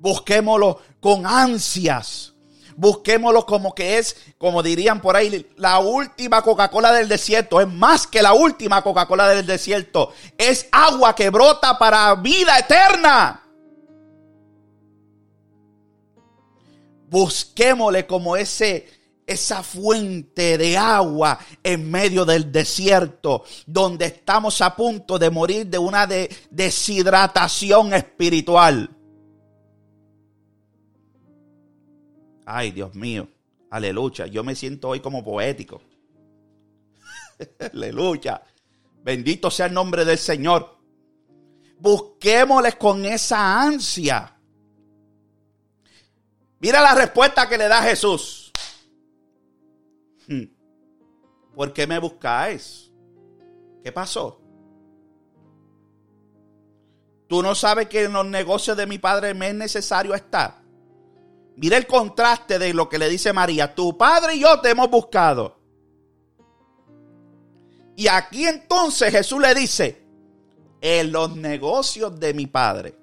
Busquémoslo 0.00 0.80
con 0.98 1.26
ansias. 1.26 2.32
Busquémoslo 2.74 3.44
como 3.44 3.74
que 3.74 3.98
es, 3.98 4.16
como 4.38 4.62
dirían 4.62 5.02
por 5.02 5.14
ahí, 5.14 5.46
la 5.58 5.78
última 5.80 6.40
Coca-Cola 6.40 6.90
del 6.90 7.06
desierto. 7.06 7.60
Es 7.60 7.68
más 7.68 8.06
que 8.06 8.22
la 8.22 8.32
última 8.32 8.80
Coca-Cola 8.80 9.28
del 9.28 9.44
desierto. 9.44 10.14
Es 10.38 10.68
agua 10.72 11.14
que 11.14 11.28
brota 11.28 11.78
para 11.78 12.14
vida 12.14 12.58
eterna. 12.58 13.42
Busquémosle 17.10 18.06
como 18.06 18.36
ese, 18.38 18.88
esa 19.32 19.62
fuente 19.62 20.56
de 20.56 20.76
agua 20.76 21.38
en 21.62 21.90
medio 21.90 22.24
del 22.24 22.50
desierto, 22.52 23.44
donde 23.66 24.06
estamos 24.06 24.60
a 24.60 24.74
punto 24.76 25.18
de 25.18 25.30
morir 25.30 25.66
de 25.66 25.78
una 25.78 26.06
deshidratación 26.50 27.92
espiritual. 27.94 28.90
Ay, 32.44 32.70
Dios 32.70 32.94
mío, 32.94 33.28
aleluya, 33.70 34.26
yo 34.26 34.44
me 34.44 34.54
siento 34.54 34.88
hoy 34.88 35.00
como 35.00 35.24
poético. 35.24 35.82
aleluya, 37.72 38.42
bendito 39.02 39.50
sea 39.50 39.66
el 39.66 39.74
nombre 39.74 40.04
del 40.04 40.18
Señor. 40.18 40.78
Busquémosles 41.78 42.76
con 42.76 43.04
esa 43.04 43.62
ansia 43.62 44.32
Mira 46.62 46.80
la 46.80 46.94
respuesta 46.94 47.48
que 47.48 47.58
le 47.58 47.66
da 47.66 47.82
Jesús. 47.82 48.41
Hmm. 50.28 50.44
¿Por 51.54 51.72
qué 51.72 51.86
me 51.86 51.98
buscáis? 51.98 52.90
¿Qué 53.82 53.92
pasó? 53.92 54.40
Tú 57.28 57.42
no 57.42 57.54
sabes 57.54 57.88
que 57.88 58.04
en 58.04 58.12
los 58.12 58.26
negocios 58.26 58.76
de 58.76 58.86
mi 58.86 58.98
padre 58.98 59.34
me 59.34 59.48
es 59.48 59.54
necesario 59.54 60.14
estar. 60.14 60.62
Mira 61.56 61.76
el 61.76 61.86
contraste 61.86 62.58
de 62.58 62.72
lo 62.74 62.88
que 62.88 62.98
le 62.98 63.08
dice 63.08 63.32
María. 63.32 63.74
Tu 63.74 63.96
padre 63.96 64.34
y 64.34 64.40
yo 64.40 64.60
te 64.60 64.70
hemos 64.70 64.90
buscado. 64.90 65.58
Y 67.96 68.08
aquí 68.08 68.46
entonces 68.46 69.10
Jesús 69.10 69.40
le 69.40 69.54
dice, 69.54 70.02
en 70.80 71.12
los 71.12 71.36
negocios 71.36 72.18
de 72.18 72.34
mi 72.34 72.46
padre 72.46 72.98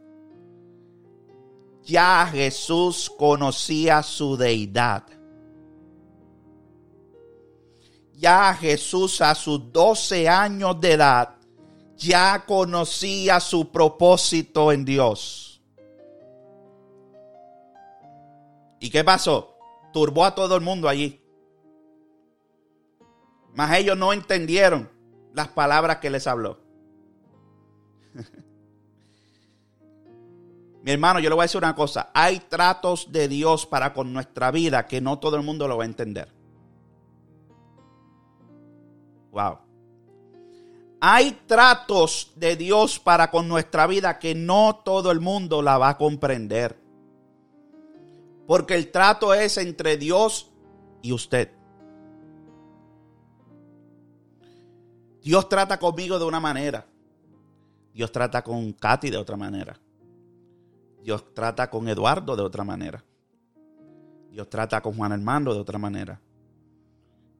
ya 1.90 2.28
Jesús 2.32 3.12
conocía 3.18 4.04
su 4.04 4.38
deidad. 4.38 5.04
Ya 8.14 8.54
Jesús 8.54 9.22
a 9.22 9.34
sus 9.36 9.72
12 9.72 10.28
años 10.28 10.80
de 10.82 10.94
edad 10.94 11.40
ya 12.00 12.46
conocía 12.46 13.40
su 13.40 13.72
propósito 13.72 14.72
en 14.72 14.86
Dios. 14.86 15.62
¿Y 18.80 18.90
qué 18.90 19.04
pasó? 19.04 19.58
Turbó 19.92 20.24
a 20.24 20.34
todo 20.34 20.56
el 20.56 20.62
mundo 20.62 20.88
allí. 20.88 21.22
Mas 23.54 23.78
ellos 23.78 23.98
no 23.98 24.14
entendieron 24.14 24.90
las 25.34 25.50
palabras 25.50 25.98
que 25.98 26.10
les 26.10 26.26
habló. 26.26 26.58
Mi 30.82 30.92
hermano, 30.92 31.20
yo 31.20 31.28
le 31.30 31.36
voy 31.36 31.44
a 31.44 31.46
decir 31.46 31.58
una 31.58 31.76
cosa. 31.76 32.12
Hay 32.14 32.40
tratos 32.40 33.12
de 33.12 33.28
Dios 33.28 33.66
para 33.66 33.94
con 33.94 34.14
nuestra 34.14 34.52
vida 34.52 34.88
que 34.88 35.02
no 35.02 35.20
todo 35.20 35.36
el 35.36 35.44
mundo 35.44 35.68
lo 35.68 35.76
va 35.78 35.84
a 35.84 35.88
entender. 35.88 36.39
Wow. 39.32 39.60
Hay 41.02 41.32
tratos 41.46 42.34
de 42.36 42.56
Dios 42.56 43.00
para 43.00 43.32
con 43.32 43.48
nuestra 43.48 43.88
vida 43.88 44.20
que 44.20 44.36
no 44.36 44.82
todo 44.84 45.12
el 45.12 45.22
mundo 45.22 45.62
la 45.62 45.78
va 45.78 45.90
a 45.90 45.98
comprender. 45.98 46.78
Porque 48.46 48.76
el 48.76 48.92
trato 48.92 49.34
es 49.34 49.58
entre 49.58 49.98
Dios 49.98 50.52
y 51.02 51.14
usted. 51.14 51.52
Dios 55.22 55.48
trata 55.48 55.78
conmigo 55.78 56.18
de 56.20 56.26
una 56.26 56.40
manera. 56.40 56.86
Dios 57.94 58.12
trata 58.12 58.42
con 58.44 58.74
Katy 58.74 59.10
de 59.10 59.18
otra 59.18 59.38
manera. 59.38 59.80
Dios 61.04 61.34
trata 61.34 61.70
con 61.70 61.88
Eduardo 61.88 62.36
de 62.36 62.42
otra 62.42 62.64
manera. 62.64 63.04
Dios 64.32 64.50
trata 64.50 64.82
con 64.82 64.96
Juan 64.96 65.12
Armando 65.12 65.54
de 65.54 65.60
otra 65.60 65.78
manera. 65.78 66.20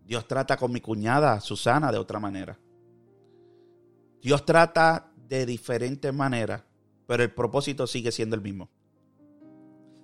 Dios 0.10 0.28
trata 0.28 0.58
con 0.58 0.72
mi 0.72 0.82
cuñada 0.82 1.40
Susana 1.40 1.92
de 1.92 2.00
otra 2.00 2.20
manera. 2.20 2.58
Dios 4.20 4.44
trata 4.44 5.12
de 5.16 5.46
diferentes 5.46 6.12
maneras, 6.12 6.64
pero 7.06 7.22
el 7.22 7.32
propósito 7.32 7.86
sigue 7.86 8.12
siendo 8.12 8.36
el 8.36 8.42
mismo. 8.42 8.72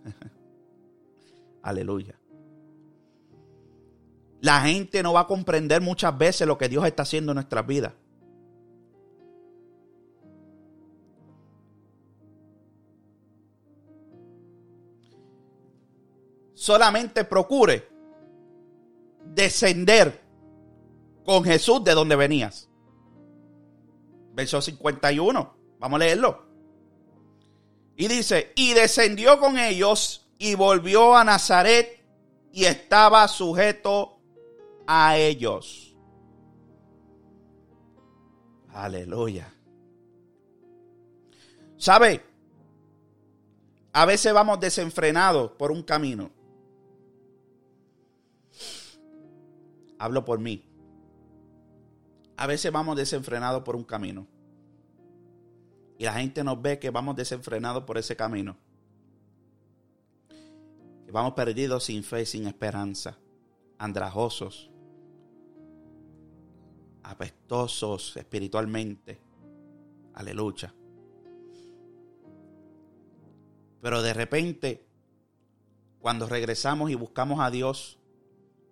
Aleluya. 1.64 2.14
La 4.42 4.62
gente 4.62 5.02
no 5.02 5.14
va 5.14 5.22
a 5.22 5.28
comprender 5.28 5.82
muchas 5.82 6.16
veces 6.16 6.48
lo 6.48 6.56
que 6.56 6.70
Dios 6.70 6.86
está 6.86 7.02
haciendo 7.02 7.32
en 7.32 7.38
nuestras 7.38 7.66
vidas. 7.66 7.94
solamente 16.54 17.24
procure 17.26 17.95
descender 19.36 20.22
con 21.26 21.44
Jesús 21.44 21.84
de 21.84 21.94
donde 21.94 22.16
venías. 22.16 22.70
Verso 24.34 24.62
51, 24.62 25.58
vamos 25.80 25.96
a 25.96 26.00
leerlo. 26.00 26.46
Y 27.98 28.08
dice, 28.08 28.52
y 28.56 28.74
descendió 28.74 29.40
con 29.40 29.58
ellos 29.58 30.30
y 30.38 30.56
volvió 30.56 31.16
a 31.16 31.24
Nazaret 31.24 32.04
y 32.52 32.66
estaba 32.66 33.28
sujeto 33.28 34.20
a 34.88 35.18
ellos. 35.18 35.96
Aleluya. 38.74 39.54
¿Sabe? 41.78 42.22
A 43.94 44.06
veces 44.06 44.34
vamos 44.34 44.60
desenfrenados 44.60 45.52
por 45.52 45.72
un 45.72 45.84
camino. 45.84 46.30
Hablo 49.98 50.26
por 50.26 50.40
mí. 50.40 50.66
A 52.38 52.48
veces 52.48 52.72
vamos 52.72 52.98
desenfrenados 52.98 53.64
por 53.64 53.76
un 53.76 53.84
camino. 53.84 54.28
Y 55.98 56.04
la 56.04 56.14
gente 56.14 56.44
nos 56.44 56.62
ve 56.62 56.80
que 56.80 56.90
vamos 56.90 57.16
desenfrenados 57.16 57.84
por 57.84 57.98
ese 57.98 58.16
camino. 58.16 58.58
Que 61.06 61.12
vamos 61.12 61.34
perdidos 61.34 61.86
sin 61.86 62.04
fe, 62.04 62.26
sin 62.26 62.48
esperanza. 62.48 63.18
Andrajosos. 63.78 64.70
Apestosos 67.04 68.18
espiritualmente. 68.18 69.22
Aleluya. 70.14 70.74
Pero 73.82 74.02
de 74.02 74.14
repente, 74.14 74.88
cuando 76.00 76.28
regresamos 76.28 76.90
y 76.90 76.96
buscamos 76.96 77.40
a 77.40 77.52
Dios, 77.52 78.00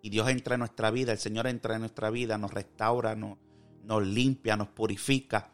y 0.05 0.09
Dios 0.09 0.27
entra 0.27 0.55
en 0.55 0.59
nuestra 0.59 0.91
vida, 0.91 1.13
el 1.13 1.17
Señor 1.17 1.47
entra 1.47 1.75
en 1.75 1.79
nuestra 1.79 2.09
vida, 2.09 2.37
nos 2.37 2.53
restaura, 2.53 3.15
nos, 3.15 4.05
limpia, 4.05 4.57
nos 4.57 4.67
purifica, 4.67 5.53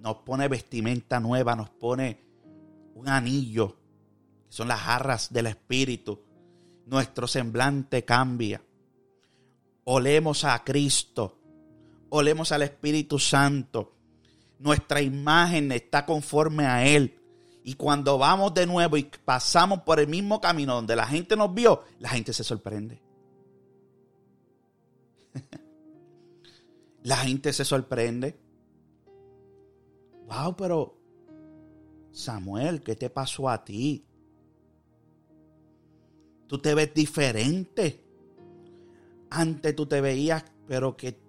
nos 0.00 0.16
pone 0.24 0.48
vestimenta 0.48 1.20
nueva, 1.20 1.54
nos 1.54 1.68
pone 1.68 2.24
un 2.94 3.10
anillo, 3.10 3.76
que 4.46 4.54
son 4.54 4.68
las 4.68 4.80
jarras 4.80 5.30
del 5.34 5.48
Espíritu. 5.48 6.18
Nuestro 6.86 7.28
semblante 7.28 8.06
cambia. 8.06 8.62
Olemos 9.84 10.44
a 10.44 10.64
Cristo, 10.64 11.38
olemos 12.08 12.52
al 12.52 12.62
Espíritu 12.62 13.18
Santo. 13.18 13.96
Nuestra 14.60 15.02
imagen 15.02 15.72
está 15.72 16.06
conforme 16.06 16.64
a 16.64 16.86
Él. 16.86 17.20
Y 17.64 17.74
cuando 17.74 18.16
vamos 18.16 18.54
de 18.54 18.66
nuevo 18.66 18.96
y 18.96 19.02
pasamos 19.02 19.82
por 19.82 20.00
el 20.00 20.08
mismo 20.08 20.40
camino 20.40 20.74
donde 20.74 20.96
la 20.96 21.06
gente 21.06 21.36
nos 21.36 21.52
vio, 21.52 21.84
la 21.98 22.08
gente 22.08 22.32
se 22.32 22.42
sorprende. 22.42 23.06
La 27.02 27.16
gente 27.16 27.52
se 27.52 27.64
sorprende. 27.64 28.38
Wow, 30.26 30.56
pero 30.56 30.98
Samuel, 32.12 32.82
¿qué 32.82 32.96
te 32.96 33.10
pasó 33.10 33.48
a 33.48 33.64
ti? 33.64 34.04
Tú 36.46 36.58
te 36.58 36.74
ves 36.74 36.92
diferente. 36.92 38.04
Antes 39.30 39.76
tú 39.76 39.86
te 39.86 40.00
veías, 40.00 40.44
pero 40.66 40.96
que 40.96 41.20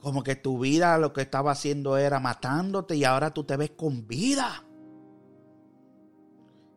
como 0.00 0.22
que 0.22 0.36
tu 0.36 0.58
vida 0.60 0.96
lo 0.98 1.12
que 1.12 1.22
estaba 1.22 1.50
haciendo 1.50 1.96
era 1.96 2.20
matándote 2.20 2.96
y 2.96 3.04
ahora 3.04 3.34
tú 3.34 3.44
te 3.44 3.56
ves 3.56 3.70
con 3.70 4.06
vida. 4.06 4.64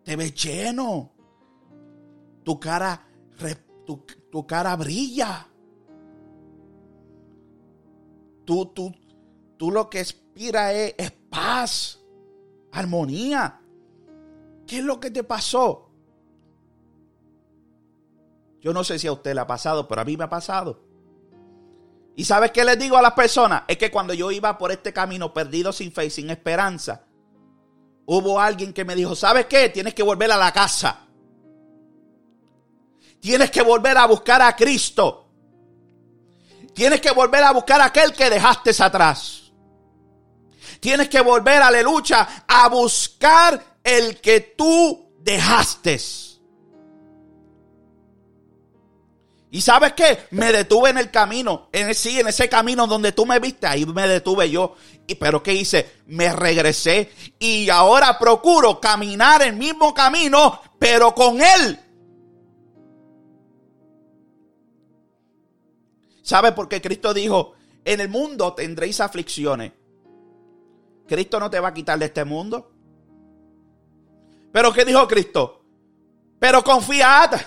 Te 0.04 0.16
ves 0.16 0.34
lleno. 0.34 1.12
Tu 2.44 2.60
cara, 2.60 3.08
tu, 3.86 4.48
cara 4.48 4.76
brilla. 4.76 5.48
Tú, 8.52 8.66
tú, 8.66 8.94
tú 9.56 9.72
lo 9.72 9.90
que 9.90 10.02
aspira 10.02 10.74
es, 10.74 11.14
paz, 11.30 12.02
armonía. 12.74 13.62
¿Qué 14.68 14.80
es 14.80 14.84
lo 14.84 15.00
que 15.00 15.10
te 15.10 15.24
pasó? 15.24 15.90
Yo 18.60 18.74
no 18.74 18.84
sé 18.84 19.00
si 19.00 19.08
a 19.08 19.14
usted 19.14 19.34
le 19.36 19.40
ha 19.40 19.48
pasado, 19.48 19.88
pero 19.88 20.02
a 20.02 20.04
mí 20.04 20.18
me 20.18 20.26
ha 20.26 20.30
pasado. 20.30 20.84
¿Y 22.18 22.26
sabes 22.26 22.52
qué 22.52 22.66
les 22.66 22.78
digo 22.78 22.98
a 22.98 23.02
las 23.02 23.14
personas? 23.14 23.64
Es 23.70 23.78
que 23.78 23.90
cuando 23.90 24.14
yo 24.14 24.30
iba 24.32 24.58
por 24.58 24.74
este 24.74 24.92
camino 24.92 25.34
perdido 25.34 25.72
sin 25.72 25.94
fe 25.94 26.08
y 26.08 26.10
sin 26.10 26.30
esperanza, 26.30 27.06
hubo 28.06 28.38
alguien 28.38 28.74
que 28.74 28.84
me 28.84 28.98
dijo, 28.98 29.16
¿sabes 29.16 29.46
qué? 29.46 29.70
Tienes 29.70 29.94
que 29.94 30.04
volver 30.04 30.30
a 30.30 30.36
la 30.36 30.52
casa. 30.52 31.08
Tienes 33.22 33.50
que 33.50 33.62
volver 33.62 33.98
a 33.98 34.08
buscar 34.08 34.42
a 34.42 34.54
Cristo. 34.58 35.21
Tienes 36.74 37.02
que 37.02 37.12
volver 37.12 37.44
a 37.44 37.52
buscar 37.52 37.82
a 37.82 37.86
aquel 37.86 38.14
que 38.14 38.30
dejaste 38.30 38.72
atrás. 38.82 39.52
Tienes 40.80 41.10
que 41.10 41.22
volver, 41.22 41.62
aleluya, 41.62 42.46
a 42.48 42.68
buscar 42.70 43.64
el 43.84 44.20
que 44.20 44.56
tú 44.58 45.12
dejaste. 45.20 46.00
Y 49.54 49.60
sabes 49.60 49.94
qué? 49.94 50.28
Me 50.32 50.52
detuve 50.54 50.92
en 50.92 50.98
el 50.98 51.12
camino, 51.12 51.68
en 51.74 51.90
en 51.90 52.28
ese 52.28 52.50
camino 52.50 52.88
donde 52.88 53.12
tú 53.12 53.26
me 53.26 53.38
viste, 53.40 53.68
ahí 53.68 53.86
me 53.86 54.08
detuve 54.08 54.50
yo. 54.50 54.76
Y 55.06 55.16
pero 55.16 55.44
¿qué 55.44 55.54
hice? 55.54 55.98
Me 56.08 56.32
regresé 56.32 57.12
y 57.38 57.70
ahora 57.70 58.18
procuro 58.18 58.80
caminar 58.80 59.42
el 59.42 59.54
mismo 59.54 59.94
camino, 59.94 60.62
pero 60.80 61.14
con 61.14 61.42
él. 61.42 61.80
¿Sabe 66.22 66.52
por 66.52 66.68
qué 66.68 66.82
Cristo 66.82 67.14
dijo, 67.14 67.54
en 67.84 68.00
el 68.00 68.10
mundo 68.10 68.54
tendréis 68.54 69.00
aflicciones? 69.00 69.72
Cristo 71.08 71.40
no 71.40 71.50
te 71.50 71.60
va 71.60 71.70
a 71.70 71.74
quitar 71.74 72.00
de 72.00 72.06
este 72.06 72.24
mundo. 72.24 72.72
Pero 74.52 74.72
¿qué 74.72 74.86
dijo 74.86 75.08
Cristo? 75.08 75.64
Pero 76.40 76.64
confiad 76.64 77.40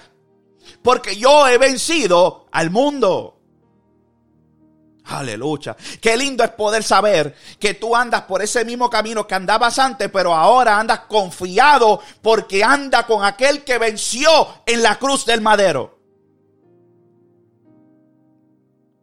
porque 0.83 1.17
yo 1.17 1.47
he 1.49 1.59
vencido 1.59 2.47
al 2.53 2.71
mundo. 2.71 3.41
Aleluya. 5.07 5.77
Qué 6.01 6.17
lindo 6.17 6.43
es 6.45 6.51
poder 6.51 6.83
saber 6.83 7.35
que 7.59 7.75
tú 7.75 7.95
andas 7.95 8.23
por 8.23 8.43
ese 8.43 8.65
mismo 8.65 8.89
camino 8.89 9.27
que 9.27 9.35
andabas 9.35 9.79
antes, 9.79 10.11
pero 10.11 10.35
ahora 10.35 10.79
andas 10.79 11.01
confiado 11.01 12.01
porque 12.23 12.65
anda 12.65 13.07
con 13.07 13.23
aquel 13.23 13.65
que 13.65 13.79
venció 13.79 14.31
en 14.65 14.83
la 14.83 14.99
cruz 14.99 15.27
del 15.27 15.43
madero. 15.43 15.94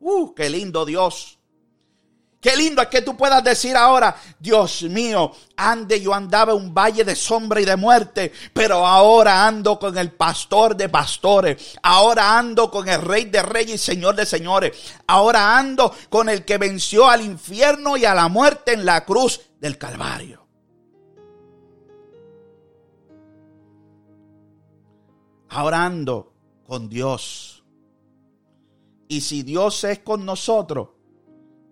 Uh, 0.02 0.34
qué 0.34 0.50
lindo 0.50 0.84
Dios. 0.84 1.38
Qué 2.42 2.58
lindo 2.58 2.82
es 2.82 2.88
que 2.88 3.04
tú 3.04 3.16
puedas 3.16 3.44
decir 3.44 3.78
ahora, 3.78 4.16
Dios 4.40 4.82
mío, 4.82 5.32
ande 5.56 6.02
yo 6.02 6.12
andaba 6.12 6.56
un 6.56 6.74
valle 6.74 7.04
de 7.04 7.16
sombra 7.16 7.62
y 7.62 7.66
de 7.66 7.76
muerte, 7.76 8.34
pero 8.52 8.84
ahora 8.84 9.46
ando 9.46 9.78
con 9.78 9.96
el 9.96 10.12
pastor 10.12 10.76
de 10.76 10.90
pastores, 10.90 11.78
ahora 11.84 12.40
ando 12.40 12.72
con 12.72 12.90
el 12.90 13.00
rey 13.00 13.26
de 13.26 13.44
reyes 13.44 13.76
y 13.76 13.78
señor 13.78 14.16
de 14.16 14.26
señores, 14.26 14.76
ahora 15.06 15.56
ando 15.56 15.94
con 16.10 16.30
el 16.30 16.44
que 16.44 16.58
venció 16.58 17.08
al 17.08 17.22
infierno 17.22 17.96
y 17.96 18.06
a 18.06 18.16
la 18.16 18.28
muerte 18.28 18.74
en 18.74 18.86
la 18.86 19.06
cruz 19.06 19.40
del 19.60 19.78
Calvario. 19.78 20.48
Ahora 25.50 25.86
ando 25.86 26.34
con 26.66 26.90
Dios. 26.90 27.61
Y 29.12 29.20
si 29.20 29.44
Dios 29.44 29.84
es 29.84 30.00
con 30.00 30.26
nosotros, 30.26 30.88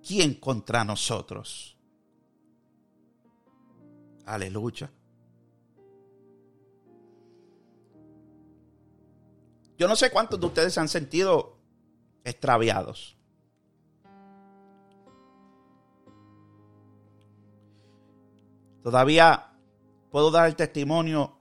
¿quién 0.05 0.33
contra 0.33 0.83
nosotros? 0.83 1.77
Aleluya. 4.25 4.91
Yo 9.77 9.87
no 9.87 9.95
sé 9.95 10.11
cuántos 10.11 10.37
de 10.37 10.47
ustedes 10.47 10.73
se 10.73 10.81
han 10.81 10.89
sentido 10.89 11.55
extraviados. 12.25 13.17
Todavía 18.83 19.53
puedo 20.11 20.29
dar 20.29 20.49
el 20.49 20.57
testimonio. 20.57 21.37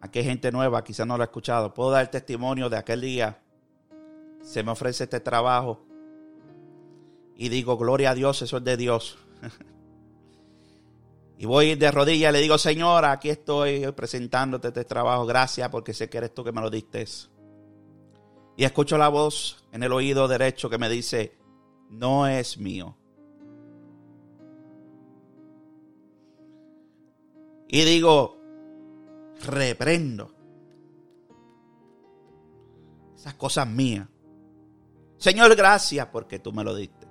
Aquí 0.00 0.20
hay 0.20 0.24
gente 0.24 0.50
nueva, 0.50 0.82
quizás 0.82 1.06
no 1.06 1.18
lo 1.18 1.24
ha 1.24 1.26
escuchado. 1.26 1.74
Puedo 1.74 1.90
dar 1.90 2.00
el 2.00 2.08
testimonio 2.08 2.70
de 2.70 2.78
aquel 2.78 3.02
día. 3.02 3.42
Se 4.42 4.62
me 4.62 4.72
ofrece 4.72 5.04
este 5.04 5.20
trabajo 5.20 5.84
y 7.36 7.48
digo, 7.48 7.76
gloria 7.76 8.10
a 8.10 8.14
Dios, 8.14 8.42
eso 8.42 8.58
es 8.58 8.64
de 8.64 8.76
Dios. 8.76 9.18
y 11.38 11.46
voy 11.46 11.74
de 11.74 11.90
rodillas 11.90 12.30
y 12.30 12.32
le 12.34 12.40
digo, 12.40 12.58
Señor, 12.58 13.04
aquí 13.04 13.30
estoy 13.30 13.90
presentándote 13.92 14.68
este 14.68 14.84
trabajo, 14.84 15.24
gracias 15.24 15.68
porque 15.70 15.94
sé 15.94 16.10
que 16.10 16.18
eres 16.18 16.34
tú 16.34 16.44
que 16.44 16.52
me 16.52 16.60
lo 16.60 16.68
diste. 16.68 17.06
Y 18.56 18.64
escucho 18.64 18.98
la 18.98 19.08
voz 19.08 19.64
en 19.72 19.82
el 19.82 19.92
oído 19.92 20.28
derecho 20.28 20.68
que 20.68 20.76
me 20.76 20.90
dice, 20.90 21.38
no 21.88 22.26
es 22.26 22.58
mío. 22.58 22.96
Y 27.68 27.84
digo, 27.84 28.36
reprendo 29.46 30.34
esas 33.14 33.34
cosas 33.34 33.66
mías. 33.66 34.08
Señor, 35.20 35.54
gracias 35.54 36.06
porque 36.06 36.38
tú 36.38 36.50
me 36.50 36.64
lo 36.64 36.74
diste. 36.74 37.06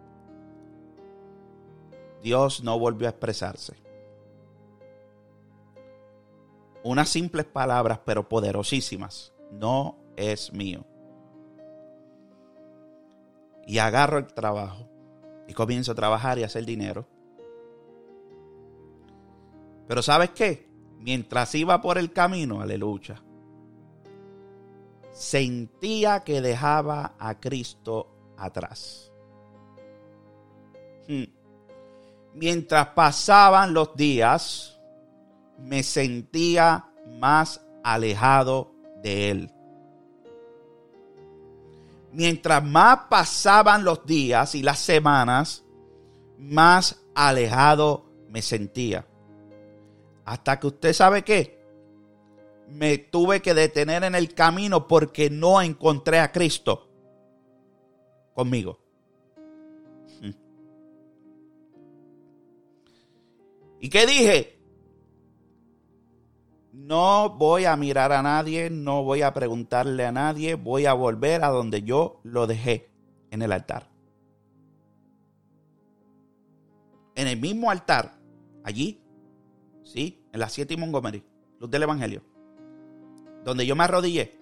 Dios 2.23 2.63
no 2.63 2.79
volvió 2.79 3.07
a 3.07 3.11
expresarse. 3.11 3.75
Unas 6.83 7.07
simples 7.07 7.45
palabras, 7.45 7.99
pero 8.03 8.27
poderosísimas. 8.27 9.31
No 9.51 9.95
es 10.17 10.51
mío. 10.51 10.87
Y 13.67 13.77
agarro 13.77 14.17
el 14.17 14.33
trabajo 14.33 14.89
y 15.47 15.53
comienzo 15.53 15.91
a 15.91 15.95
trabajar 15.95 16.39
y 16.39 16.43
a 16.43 16.47
hacer 16.47 16.65
dinero. 16.65 17.07
Pero 19.87 20.01
¿sabes 20.01 20.31
qué? 20.31 20.67
Mientras 20.97 21.53
iba 21.53 21.79
por 21.79 21.99
el 21.99 22.11
camino, 22.11 22.59
aleluya, 22.59 23.21
sentía 25.19 26.21
que 26.21 26.39
dejaba 26.39 27.13
a 27.19 27.41
Cristo 27.41 28.07
atrás. 28.37 29.11
Hmm. 31.09 31.25
Mientras 32.35 32.87
pasaban 32.95 33.73
los 33.73 33.97
días, 33.97 34.79
me 35.57 35.83
sentía 35.83 36.85
más 37.19 37.59
alejado 37.83 38.71
de 39.03 39.31
Él. 39.31 39.51
Mientras 42.13 42.63
más 42.63 42.99
pasaban 43.09 43.83
los 43.83 44.05
días 44.05 44.55
y 44.55 44.63
las 44.63 44.79
semanas, 44.79 45.65
más 46.37 47.03
alejado 47.13 48.05
me 48.29 48.41
sentía. 48.41 49.05
Hasta 50.23 50.57
que 50.61 50.67
usted 50.67 50.93
sabe 50.93 51.23
qué, 51.23 51.58
me 52.71 52.97
tuve 52.97 53.41
que 53.41 53.53
detener 53.53 54.03
en 54.03 54.15
el 54.15 54.33
camino 54.33 54.87
porque 54.87 55.29
no 55.29 55.61
encontré 55.61 56.19
a 56.19 56.31
Cristo 56.31 56.89
conmigo. 58.33 58.79
¿Y 63.81 63.89
qué 63.89 64.05
dije? 64.05 64.59
No 66.73 67.29
voy 67.37 67.65
a 67.65 67.75
mirar 67.75 68.11
a 68.11 68.21
nadie, 68.21 68.69
no 68.69 69.03
voy 69.03 69.21
a 69.21 69.33
preguntarle 69.33 70.05
a 70.05 70.11
nadie, 70.11 70.55
voy 70.55 70.85
a 70.85 70.93
volver 70.93 71.43
a 71.43 71.49
donde 71.49 71.83
yo 71.83 72.19
lo 72.23 72.47
dejé, 72.47 72.89
en 73.31 73.41
el 73.41 73.51
altar. 73.51 73.89
En 77.15 77.27
el 77.27 77.39
mismo 77.39 77.69
altar, 77.69 78.17
allí, 78.63 79.01
¿sí? 79.83 80.23
En 80.33 80.39
la 80.39 80.49
7 80.49 80.73
y 80.73 80.77
Montgomery, 80.77 81.23
luz 81.59 81.69
del 81.69 81.83
Evangelio, 81.83 82.23
donde 83.49 83.65
yo 83.65 83.75
me 83.75 83.83
arrodillé, 83.83 84.37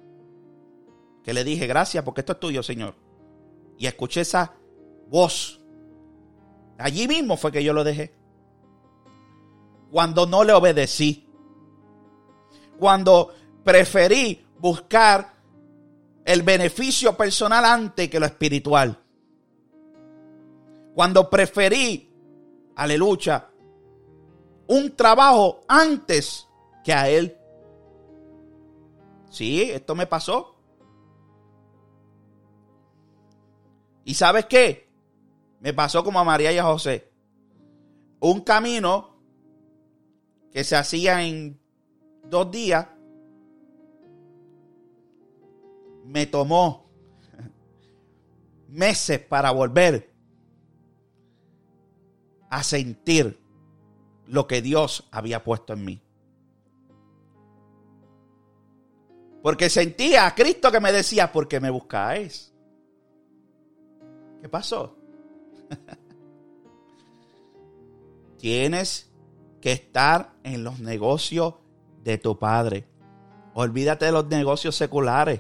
que 1.24 1.34
le 1.34 1.43
dije, 1.43 1.68
gracias 1.68 2.03
porque 2.03 2.22
esto 2.22 2.34
es 2.34 2.39
tuyo, 2.39 2.64
Señor. 2.64 2.95
Y 3.78 3.88
escuché 3.88 4.22
esa 4.22 4.53
voz. 5.10 5.60
Allí 6.78 7.08
mismo 7.08 7.38
fue 7.38 7.51
que 7.51 7.64
yo 7.64 7.74
lo 7.74 7.84
dejé 7.84 8.18
cuando 9.91 10.26
no 10.26 10.43
le 10.43 10.53
obedecí, 10.53 11.28
cuando 12.78 13.34
preferí 13.64 14.45
buscar 14.60 15.34
el 16.26 16.41
beneficio 16.43 17.16
personal 17.16 17.64
antes 17.64 18.10
que 18.10 18.20
lo 18.20 18.26
espiritual, 18.26 18.97
cuando 20.93 21.30
preferí, 21.30 22.12
aleluya, 22.76 23.49
un 24.68 24.95
trabajo 24.95 25.62
antes 25.68 26.47
que 26.84 26.93
a 26.93 27.08
él. 27.10 27.37
Sí, 29.30 29.64
esto 29.64 29.96
me 29.96 30.08
pasó. 30.08 30.56
¿Y 34.06 34.14
sabes 34.14 34.46
qué? 34.46 34.90
Me 35.60 35.74
pasó 35.74 36.04
como 36.04 36.20
a 36.20 36.24
María 36.24 36.52
y 36.52 36.58
a 36.58 36.64
José. 36.64 37.12
un 38.20 38.42
camino 38.42 39.16
que 40.52 40.64
se 40.64 40.76
hacía 40.76 41.24
en 41.24 41.60
dos 42.24 42.50
días, 42.50 42.88
me 46.06 46.26
tomó 46.26 46.90
meses 48.70 49.20
para 49.20 49.52
volver 49.52 50.12
a 52.50 52.64
sentir 52.64 53.40
lo 54.26 54.48
que 54.48 54.62
Dios 54.62 55.08
había 55.12 55.44
puesto 55.44 55.74
en 55.74 55.86
mí. 55.86 56.07
Porque 59.48 59.70
sentía 59.70 60.28
a 60.28 60.36
Cristo 60.36 60.70
que 60.74 60.82
me 60.82 60.91
decía, 60.91 61.32
¿por 61.32 61.48
qué 61.48 61.62
me 61.62 61.70
buscáis? 61.70 62.54
¿Qué 64.41 64.50
pasó? 64.50 64.98
Tienes 68.38 69.10
que 69.62 69.72
estar 69.72 70.34
en 70.43 70.66
los 70.66 70.82
negocios 70.82 71.54
de 72.04 72.18
tu 72.18 72.38
padre. 72.38 72.89
Olvídate 73.54 74.08
de 74.08 74.12
los 74.12 74.28
negocios 74.28 74.76
seculares. 74.76 75.39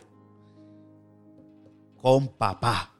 Con 2.01 2.29
papá. 2.29 2.95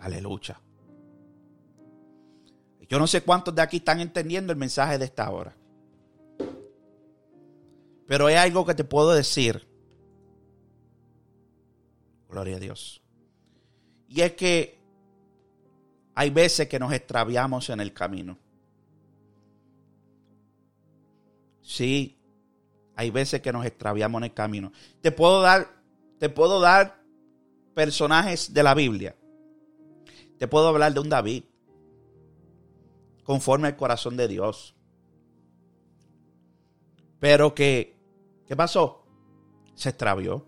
Aleluya. 0.00 0.58
Yo 2.88 2.98
no 2.98 3.06
sé 3.06 3.20
cuántos 3.20 3.54
de 3.54 3.60
aquí 3.60 3.76
están 3.76 4.00
entendiendo 4.00 4.50
el 4.50 4.58
mensaje 4.58 4.96
de 4.96 5.04
esta 5.04 5.30
hora. 5.30 5.54
Pero 8.06 8.26
hay 8.26 8.34
algo 8.34 8.66
que 8.66 8.74
te 8.74 8.84
puedo 8.84 9.12
decir. 9.12 9.66
Gloria 12.28 12.56
a 12.56 12.60
Dios. 12.60 13.02
Y 14.08 14.20
es 14.20 14.32
que 14.32 14.78
hay 16.14 16.30
veces 16.30 16.68
que 16.68 16.78
nos 16.78 16.92
extraviamos 16.92 17.70
en 17.70 17.80
el 17.80 17.92
camino. 17.92 18.38
Sí, 21.60 22.18
hay 22.94 23.10
veces 23.10 23.40
que 23.40 23.52
nos 23.52 23.64
extraviamos 23.64 24.20
en 24.20 24.24
el 24.24 24.34
camino. 24.34 24.72
Te 25.00 25.10
puedo 25.10 25.40
dar, 25.40 25.82
te 26.18 26.28
puedo 26.28 26.60
dar 26.60 27.02
personajes 27.74 28.52
de 28.52 28.62
la 28.62 28.74
Biblia. 28.74 29.16
Te 30.38 30.46
puedo 30.46 30.68
hablar 30.68 30.92
de 30.92 31.00
un 31.00 31.08
David 31.08 31.44
conforme 33.24 33.68
al 33.68 33.76
corazón 33.76 34.16
de 34.16 34.28
Dios. 34.28 34.76
Pero 37.18 37.54
que, 37.54 37.93
¿qué 38.46 38.56
pasó? 38.56 39.04
Se 39.74 39.90
extravió. 39.90 40.46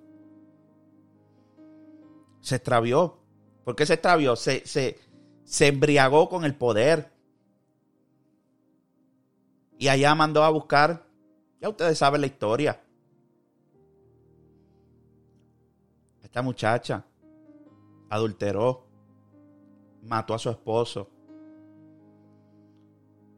Se 2.41 2.57
extravió. 2.57 3.19
¿Por 3.65 3.75
qué 3.75 3.87
se 3.87 3.95
extravió? 3.95 4.37
Se, 4.37 4.67
se, 4.67 4.99
se 5.45 5.69
embriagó 5.69 6.29
con 6.29 6.45
el 6.45 6.55
poder. 6.55 7.13
Y 9.79 9.89
allá 9.89 10.15
mandó 10.15 10.43
a 10.43 10.51
buscar, 10.51 11.07
ya 11.61 11.69
ustedes 11.69 11.99
saben 11.99 12.21
la 12.21 12.27
historia. 12.27 12.81
Esta 16.23 16.43
muchacha 16.43 17.05
adulteró, 18.09 18.87
mató 20.03 20.35
a 20.35 20.39
su 20.39 20.51
esposo. 20.51 21.11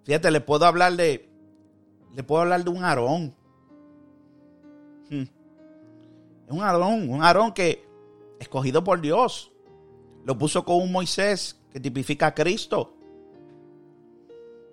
Fíjate, 0.05 0.31
le 0.31 0.41
puedo 0.41 0.65
hablar 0.65 0.95
de, 0.95 1.29
le 2.15 2.23
puedo 2.23 2.43
hablar 2.43 2.65
de 2.65 2.71
un 2.71 2.85
Aarón. 2.85 3.35
Un 6.51 6.63
Aarón, 6.63 7.11
un 7.11 7.23
Aarón 7.23 7.53
que 7.53 7.87
escogido 8.39 8.83
por 8.83 9.01
Dios. 9.01 9.53
Lo 10.25 10.37
puso 10.39 10.65
con 10.65 10.77
un 10.77 10.93
Moisés 10.93 11.61
que 11.71 11.81
tipifica 11.81 12.29
a 12.29 12.35
Cristo. 12.35 12.95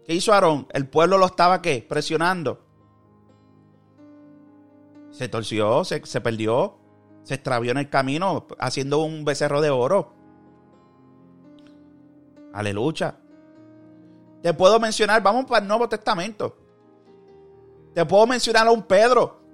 ¿Qué 0.05 0.13
hizo 0.13 0.33
Aarón? 0.33 0.67
El 0.71 0.87
pueblo 0.87 1.17
lo 1.17 1.25
estaba 1.25 1.61
¿qué? 1.61 1.85
Presionando. 1.87 2.63
Se 5.11 5.29
torció, 5.29 5.83
se, 5.83 6.05
se 6.05 6.21
perdió, 6.21 6.77
se 7.23 7.35
extravió 7.35 7.71
en 7.71 7.77
el 7.77 7.89
camino 7.89 8.47
haciendo 8.59 8.99
un 8.99 9.25
becerro 9.25 9.61
de 9.61 9.69
oro. 9.69 10.13
Aleluya. 12.53 13.17
Te 14.41 14.53
puedo 14.53 14.79
mencionar, 14.79 15.23
vamos 15.23 15.45
para 15.45 15.61
el 15.61 15.67
Nuevo 15.67 15.89
Testamento. 15.89 16.55
Te 17.93 18.05
puedo 18.05 18.27
mencionar 18.27 18.67
a 18.67 18.71
un 18.71 18.83
Pedro 18.83 19.44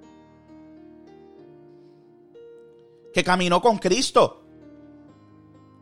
que 3.13 3.23
caminó 3.23 3.61
con 3.61 3.77
Cristo. 3.77 4.43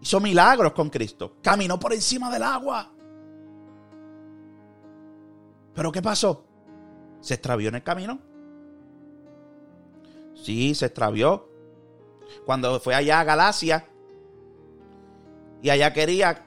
Hizo 0.01 0.19
milagros 0.19 0.73
con 0.73 0.89
Cristo. 0.89 1.38
Caminó 1.41 1.80
por 1.80 1.93
encima 1.93 2.32
del 2.32 2.43
agua. 2.43 2.91
Pero 5.73 5.91
¿qué 5.91 6.01
pasó? 6.01 6.45
¿Se 7.21 7.36
extravió 7.36 7.69
en 7.69 7.75
el 7.75 7.84
camino? 7.84 8.19
Sí, 10.36 10.73
se 10.73 10.88
extravió. 10.88 11.49
Cuando 12.45 12.80
fue 12.80 12.95
allá 12.95 13.19
a 13.19 13.23
Galacia 13.23 13.88
y 15.61 15.69
allá 15.69 15.93
quería, 15.93 16.45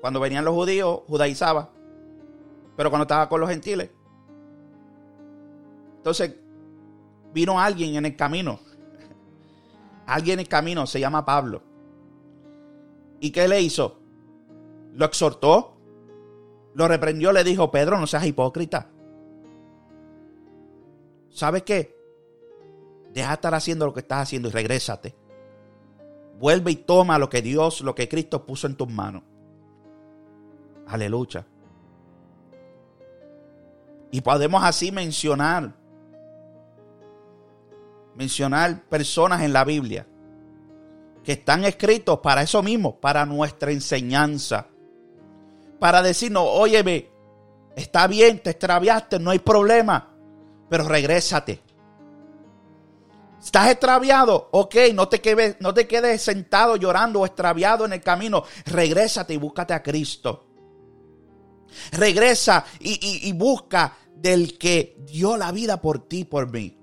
cuando 0.00 0.20
venían 0.20 0.44
los 0.44 0.54
judíos, 0.54 1.00
judaizaba. 1.06 1.70
Pero 2.76 2.90
cuando 2.90 3.02
estaba 3.02 3.28
con 3.28 3.40
los 3.40 3.50
gentiles. 3.50 3.90
Entonces, 5.96 6.36
vino 7.32 7.60
alguien 7.60 7.96
en 7.96 8.06
el 8.06 8.16
camino. 8.16 8.60
Alguien 10.06 10.34
en 10.34 10.40
el 10.40 10.48
camino 10.48 10.86
se 10.86 11.00
llama 11.00 11.24
Pablo. 11.24 11.62
¿Y 13.20 13.30
qué 13.30 13.48
le 13.48 13.60
hizo? 13.60 13.98
Lo 14.94 15.04
exhortó, 15.04 15.76
lo 16.74 16.88
reprendió, 16.88 17.32
le 17.32 17.44
dijo, 17.44 17.70
Pedro, 17.70 17.98
no 17.98 18.06
seas 18.06 18.26
hipócrita. 18.26 18.90
¿Sabes 21.30 21.62
qué? 21.62 21.96
Deja 23.12 23.28
de 23.28 23.34
estar 23.34 23.54
haciendo 23.54 23.86
lo 23.86 23.92
que 23.92 24.00
estás 24.00 24.22
haciendo 24.22 24.48
y 24.48 24.52
regrésate. 24.52 25.14
Vuelve 26.38 26.70
y 26.70 26.76
toma 26.76 27.18
lo 27.18 27.28
que 27.28 27.42
Dios, 27.42 27.80
lo 27.80 27.94
que 27.94 28.08
Cristo 28.08 28.46
puso 28.46 28.66
en 28.66 28.76
tus 28.76 28.88
manos. 28.88 29.22
Aleluya. 30.86 31.46
Y 34.10 34.20
podemos 34.20 34.62
así 34.64 34.90
mencionar, 34.90 35.74
mencionar 38.18 38.82
personas 38.88 39.40
en 39.42 39.54
la 39.54 39.64
Biblia 39.64 40.06
que 41.24 41.32
están 41.32 41.64
escritos 41.64 42.18
para 42.18 42.42
eso 42.42 42.62
mismo, 42.62 43.00
para 43.00 43.24
nuestra 43.24 43.70
enseñanza 43.70 44.68
para 45.78 46.02
decirnos, 46.02 46.44
óyeme, 46.46 47.10
está 47.76 48.06
bien, 48.06 48.40
te 48.42 48.50
extraviaste, 48.50 49.18
no 49.18 49.30
hay 49.30 49.38
problema, 49.38 50.14
pero 50.68 50.88
regrésate. 50.88 51.62
¿Estás 53.42 53.70
extraviado? 53.70 54.48
Ok, 54.50 54.74
no 54.94 55.08
te, 55.08 55.20
quedes, 55.20 56.22
sentado 56.22 56.76
llorando 56.76 57.20
o 57.20 57.26
extraviado 57.26 57.84
en 57.84 57.92
el 57.92 58.00
camino. 58.00 58.42
Regrésate 58.66 59.34
y 59.34 59.36
búscate 59.36 59.74
a 59.74 59.82
Cristo. 59.82 60.46
Regresa 61.92 62.64
y, 62.80 63.28
y 63.28 63.32
busca 63.32 63.96
del 64.12 64.58
que 64.58 64.96
dio 64.98 65.36
la 65.36 65.52
vida 65.52 65.80
por 65.80 66.08
ti, 66.08 66.24
por 66.24 66.50
mí. 66.50 66.77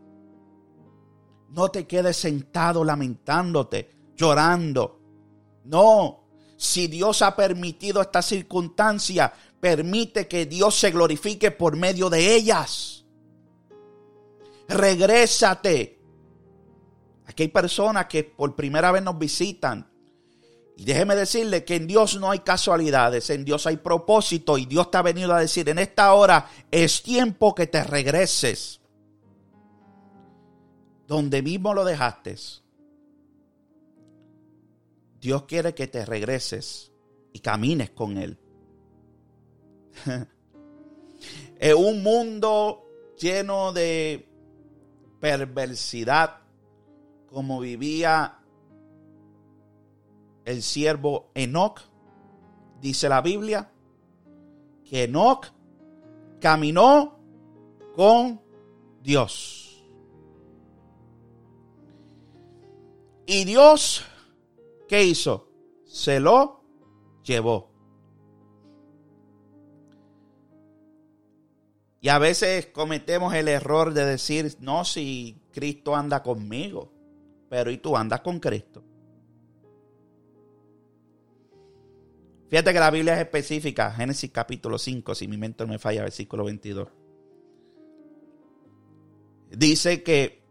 No 1.55 1.69
te 1.69 1.87
quedes 1.87 2.17
sentado 2.17 2.83
lamentándote, 2.83 3.89
llorando. 4.17 4.99
No, 5.63 6.25
si 6.57 6.87
Dios 6.87 7.21
ha 7.21 7.33
permitido 7.33 8.01
esta 8.01 8.21
circunstancia, 8.21 9.31
permite 9.61 10.27
que 10.27 10.47
Dios 10.47 10.75
se 10.75 10.91
glorifique 10.91 11.51
por 11.51 11.77
medio 11.77 12.09
de 12.09 12.35
ellas. 12.35 13.05
Regrésate. 14.67 16.01
Aquí 17.25 17.43
hay 17.43 17.49
personas 17.49 18.07
que 18.07 18.25
por 18.25 18.53
primera 18.53 18.91
vez 18.91 19.01
nos 19.01 19.17
visitan. 19.17 19.89
Y 20.75 20.83
déjeme 20.83 21.15
decirle 21.15 21.63
que 21.63 21.77
en 21.77 21.87
Dios 21.87 22.19
no 22.19 22.31
hay 22.31 22.39
casualidades, 22.39 23.29
en 23.29 23.45
Dios 23.45 23.65
hay 23.65 23.77
propósito 23.77 24.57
y 24.57 24.65
Dios 24.65 24.91
te 24.91 24.97
ha 24.97 25.01
venido 25.01 25.33
a 25.33 25.39
decir, 25.39 25.69
en 25.69 25.79
esta 25.79 26.13
hora 26.15 26.49
es 26.69 27.01
tiempo 27.01 27.55
que 27.55 27.67
te 27.67 27.81
regreses. 27.81 28.81
Donde 31.07 31.41
mismo 31.41 31.73
lo 31.73 31.85
dejaste 31.85 32.35
Dios 35.25 35.43
quiere 35.43 35.73
que 35.73 35.87
te 35.87 36.05
regreses 36.05 36.91
y 37.33 37.39
camines 37.39 37.89
con 37.89 38.17
Él. 38.19 38.37
en 41.59 41.77
un 41.77 42.03
mundo 42.03 42.83
lleno 43.17 43.73
de 43.73 44.29
perversidad, 45.19 46.41
como 47.27 47.59
vivía 47.59 48.37
el 50.43 50.61
siervo 50.61 51.31
Enoch, 51.33 51.81
dice 52.79 53.09
la 53.09 53.21
Biblia, 53.21 53.71
que 54.83 55.05
Enoch 55.05 55.47
caminó 56.39 57.17
con 57.95 58.39
Dios. 59.01 59.64
Y 63.27 63.45
Dios, 63.45 64.05
¿qué 64.87 65.03
hizo? 65.03 65.49
Se 65.85 66.19
lo 66.19 66.63
llevó. 67.23 67.71
Y 72.01 72.09
a 72.09 72.19
veces 72.19 72.67
cometemos 72.67 73.33
el 73.33 73.47
error 73.47 73.91
de 73.93 74.05
decir, 74.05 74.55
no, 74.59 74.85
si 74.85 75.41
Cristo 75.51 75.95
anda 75.95 76.21
conmigo, 76.21 76.91
pero 77.49 77.71
¿y 77.71 77.79
tú 77.79 77.97
andas 77.97 78.21
con 78.21 78.39
Cristo? 78.39 78.83
Fíjate 82.47 82.73
que 82.73 82.79
la 82.79 82.91
Biblia 82.91 83.15
es 83.15 83.21
específica, 83.21 83.91
Génesis 83.91 84.29
capítulo 84.29 84.77
5, 84.77 85.15
si 85.15 85.27
mi 85.27 85.35
mente 85.35 85.65
no 85.65 85.73
me 85.73 85.79
falla, 85.79 86.03
versículo 86.03 86.43
22. 86.43 86.87
Dice 89.49 90.03
que 90.03 90.43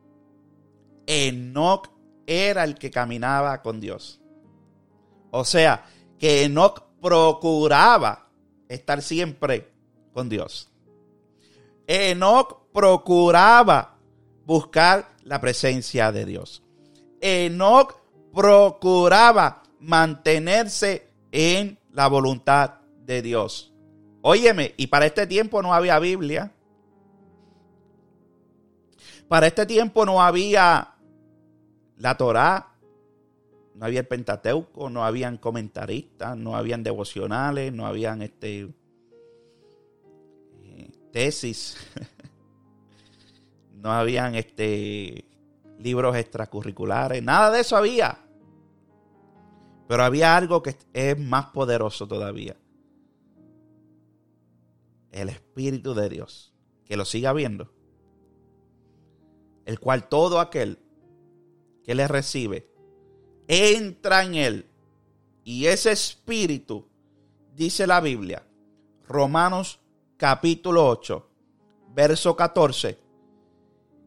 Enoch 1.06 1.93
era 2.26 2.64
el 2.64 2.76
que 2.76 2.90
caminaba 2.90 3.62
con 3.62 3.80
Dios. 3.80 4.20
O 5.30 5.44
sea, 5.44 5.84
que 6.18 6.44
Enoch 6.44 6.82
procuraba 7.00 8.28
estar 8.68 9.02
siempre 9.02 9.70
con 10.12 10.28
Dios. 10.28 10.70
Enoch 11.86 12.70
procuraba 12.72 13.96
buscar 14.46 15.08
la 15.22 15.40
presencia 15.40 16.12
de 16.12 16.24
Dios. 16.24 16.62
Enoch 17.20 17.96
procuraba 18.32 19.62
mantenerse 19.80 21.08
en 21.30 21.78
la 21.92 22.08
voluntad 22.08 22.80
de 23.04 23.22
Dios. 23.22 23.72
Óyeme, 24.22 24.74
y 24.76 24.86
para 24.86 25.06
este 25.06 25.26
tiempo 25.26 25.62
no 25.62 25.74
había 25.74 25.98
Biblia. 25.98 26.52
Para 29.28 29.46
este 29.46 29.66
tiempo 29.66 30.06
no 30.06 30.22
había 30.22 30.93
la 31.98 32.16
Torá, 32.16 32.74
no 33.74 33.86
había 33.86 34.00
el 34.00 34.06
Pentateuco, 34.06 34.88
no 34.90 35.04
habían 35.04 35.36
comentaristas, 35.36 36.36
no 36.36 36.56
habían 36.56 36.82
devocionales, 36.82 37.72
no 37.72 37.86
habían 37.86 38.22
este 38.22 38.68
eh, 40.62 40.90
tesis, 41.12 41.76
no 43.74 43.92
habían 43.92 44.34
este 44.34 45.24
libros 45.78 46.16
extracurriculares, 46.16 47.22
nada 47.22 47.50
de 47.50 47.60
eso 47.60 47.76
había. 47.76 48.18
Pero 49.86 50.02
había 50.02 50.36
algo 50.36 50.62
que 50.62 50.76
es 50.92 51.18
más 51.18 51.46
poderoso 51.46 52.08
todavía. 52.08 52.56
El 55.10 55.28
Espíritu 55.28 55.94
de 55.94 56.08
Dios. 56.08 56.52
Que 56.86 56.96
lo 56.96 57.04
siga 57.04 57.32
viendo. 57.32 57.70
El 59.66 59.78
cual 59.78 60.08
todo 60.08 60.40
aquel 60.40 60.78
que 61.84 61.94
le 61.94 62.08
recibe 62.08 62.74
entra 63.48 64.24
en 64.24 64.34
él. 64.34 64.66
Y 65.44 65.66
ese 65.66 65.92
Espíritu, 65.92 66.86
dice 67.54 67.86
la 67.86 68.00
Biblia, 68.00 68.46
Romanos 69.06 69.80
capítulo 70.16 70.88
8, 70.88 71.28
verso 71.90 72.34
14, 72.34 72.98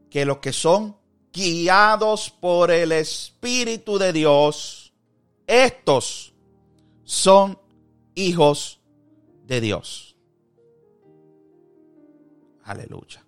que 0.10 0.26
los 0.26 0.40
que 0.40 0.54
son 0.54 0.98
guiados 1.32 2.32
por 2.32 2.72
el 2.72 2.92
Espíritu 2.92 4.00
de 4.00 4.14
Dios, 4.14 4.94
estos 5.46 6.34
son 7.04 7.60
hijos 8.16 8.82
de 9.46 9.62
Dios. 9.62 10.18
Aleluya. 12.64 13.24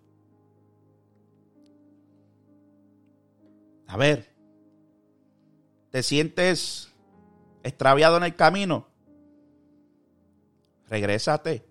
A 3.88 3.98
ver, 3.98 4.29
¿te 5.90 6.04
sientes 6.04 6.94
extraviado 7.64 8.18
en 8.18 8.24
el 8.24 8.36
camino? 8.36 8.88
Regrésate. 10.88 11.66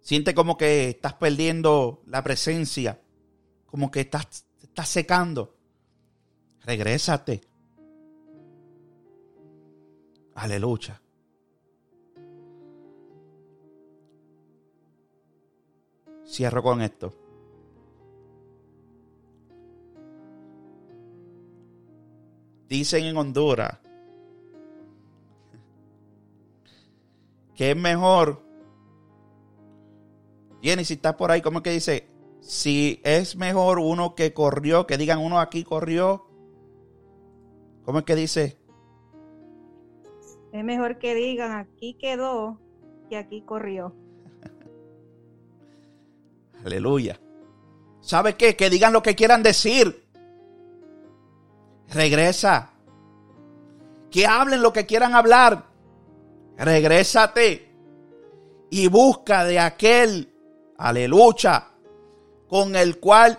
Siente 0.00 0.34
como 0.34 0.56
que 0.56 0.88
estás 0.90 1.14
perdiendo 1.14 2.02
la 2.06 2.22
presencia, 2.22 3.00
como 3.66 3.90
que 3.90 4.00
estás, 4.00 4.46
estás 4.62 4.88
secando. 4.88 5.56
Regrésate. 6.64 7.42
Aleluya. 10.34 11.02
Cierro 16.24 16.62
con 16.62 16.82
esto. 16.82 17.27
Dicen 22.68 23.04
en 23.04 23.16
Honduras 23.16 23.78
que 27.58 27.72
es 27.72 27.76
mejor. 27.76 28.40
Jenny, 30.62 30.84
si 30.84 30.94
estás 30.94 31.14
por 31.14 31.32
ahí, 31.32 31.42
¿cómo 31.42 31.58
es 31.58 31.64
que 31.64 31.72
dice? 31.72 32.06
Si 32.40 33.00
es 33.02 33.34
mejor 33.34 33.80
uno 33.80 34.14
que 34.14 34.32
corrió, 34.32 34.86
que 34.86 34.96
digan 34.96 35.18
uno 35.18 35.40
aquí 35.40 35.64
corrió. 35.64 36.24
¿Cómo 37.84 37.98
es 37.98 38.04
que 38.04 38.14
dice? 38.14 38.56
Es 40.52 40.64
mejor 40.64 41.00
que 41.00 41.16
digan 41.16 41.50
aquí 41.50 41.94
quedó 41.94 42.60
que 43.10 43.16
aquí 43.16 43.42
corrió. 43.42 43.92
Aleluya. 46.64 47.20
¿Sabe 48.00 48.36
qué? 48.36 48.54
Que 48.54 48.70
digan 48.70 48.92
lo 48.92 49.02
que 49.02 49.16
quieran 49.16 49.42
decir. 49.42 50.07
Regresa. 51.88 52.70
Que 54.10 54.26
hablen 54.26 54.62
lo 54.62 54.72
que 54.72 54.86
quieran 54.86 55.14
hablar. 55.14 55.66
Regrésate. 56.56 57.68
Y 58.70 58.88
busca 58.88 59.44
de 59.44 59.58
aquel, 59.58 60.30
aleluya, 60.76 61.68
con 62.48 62.76
el 62.76 63.00
cual 63.00 63.38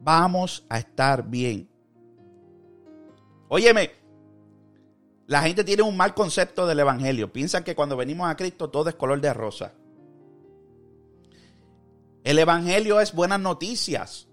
vamos 0.00 0.64
a 0.68 0.78
estar 0.78 1.28
bien. 1.28 1.68
Óyeme, 3.48 3.92
la 5.26 5.42
gente 5.42 5.64
tiene 5.64 5.82
un 5.82 5.96
mal 5.96 6.14
concepto 6.14 6.66
del 6.66 6.80
Evangelio. 6.80 7.32
Piensan 7.32 7.64
que 7.64 7.74
cuando 7.74 7.96
venimos 7.96 8.28
a 8.28 8.36
Cristo 8.36 8.70
todo 8.70 8.88
es 8.88 8.94
color 8.94 9.20
de 9.20 9.34
rosa. 9.34 9.72
El 12.24 12.38
Evangelio 12.38 13.00
es 13.00 13.12
buenas 13.12 13.40
noticias. 13.40 14.25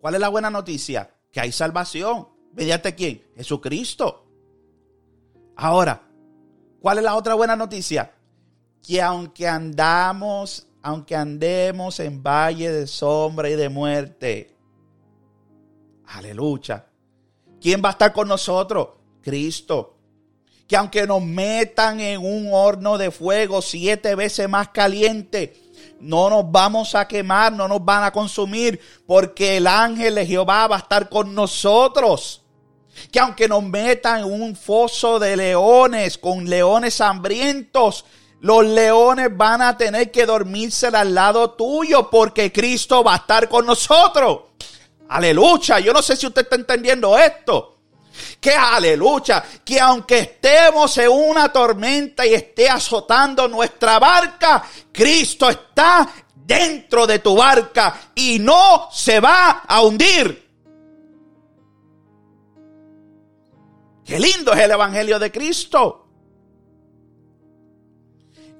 ¿Cuál 0.00 0.14
es 0.14 0.20
la 0.20 0.28
buena 0.28 0.50
noticia? 0.50 1.10
Que 1.30 1.40
hay 1.40 1.52
salvación. 1.52 2.28
¿Mediante 2.52 2.94
quién? 2.94 3.22
Jesucristo. 3.36 4.26
Ahora, 5.56 6.02
¿cuál 6.80 6.98
es 6.98 7.04
la 7.04 7.16
otra 7.16 7.34
buena 7.34 7.56
noticia? 7.56 8.12
Que 8.82 9.02
aunque 9.02 9.48
andamos, 9.48 10.66
aunque 10.82 11.16
andemos 11.16 12.00
en 12.00 12.22
valle 12.22 12.70
de 12.70 12.86
sombra 12.86 13.48
y 13.48 13.56
de 13.56 13.68
muerte, 13.68 14.56
aleluya. 16.06 16.86
¿Quién 17.60 17.82
va 17.84 17.88
a 17.88 17.92
estar 17.92 18.12
con 18.12 18.28
nosotros? 18.28 18.88
Cristo 19.22 19.96
que 20.66 20.76
aunque 20.76 21.06
nos 21.06 21.22
metan 21.22 22.00
en 22.00 22.24
un 22.24 22.48
horno 22.52 22.98
de 22.98 23.10
fuego 23.10 23.62
siete 23.62 24.14
veces 24.14 24.48
más 24.48 24.68
caliente, 24.68 25.65
no 26.00 26.30
nos 26.30 26.50
vamos 26.50 26.94
a 26.94 27.06
quemar, 27.06 27.52
no 27.52 27.68
nos 27.68 27.84
van 27.84 28.04
a 28.04 28.12
consumir, 28.12 28.80
porque 29.06 29.56
el 29.56 29.66
ángel 29.66 30.14
de 30.14 30.26
Jehová 30.26 30.66
va 30.66 30.76
a 30.76 30.80
estar 30.80 31.08
con 31.08 31.34
nosotros. 31.34 32.42
Que 33.10 33.20
aunque 33.20 33.48
nos 33.48 33.62
metan 33.62 34.20
en 34.20 34.42
un 34.42 34.56
foso 34.56 35.18
de 35.18 35.36
leones, 35.36 36.18
con 36.18 36.48
leones 36.48 37.00
hambrientos, 37.00 38.04
los 38.40 38.64
leones 38.64 39.36
van 39.36 39.62
a 39.62 39.76
tener 39.76 40.10
que 40.10 40.26
dormirse 40.26 40.88
al 40.88 41.14
lado 41.14 41.50
tuyo, 41.50 42.10
porque 42.10 42.52
Cristo 42.52 43.04
va 43.04 43.14
a 43.14 43.18
estar 43.18 43.48
con 43.48 43.66
nosotros. 43.66 44.40
Aleluya, 45.08 45.78
yo 45.78 45.92
no 45.92 46.02
sé 46.02 46.16
si 46.16 46.26
usted 46.26 46.42
está 46.42 46.56
entendiendo 46.56 47.16
esto 47.16 47.75
que 48.40 48.50
aleluya, 48.50 49.44
que 49.64 49.80
aunque 49.80 50.18
estemos 50.18 50.96
en 50.98 51.10
una 51.10 51.52
tormenta 51.52 52.26
y 52.26 52.34
esté 52.34 52.68
azotando 52.68 53.48
nuestra 53.48 53.98
barca, 53.98 54.62
Cristo 54.92 55.48
está 55.48 56.08
dentro 56.34 57.06
de 57.06 57.18
tu 57.18 57.34
barca 57.36 58.12
y 58.14 58.38
no 58.38 58.88
se 58.92 59.20
va 59.20 59.62
a 59.66 59.82
hundir. 59.82 60.46
Qué 64.04 64.20
lindo 64.20 64.52
es 64.52 64.60
el 64.60 64.70
Evangelio 64.70 65.18
de 65.18 65.32
Cristo. 65.32 66.04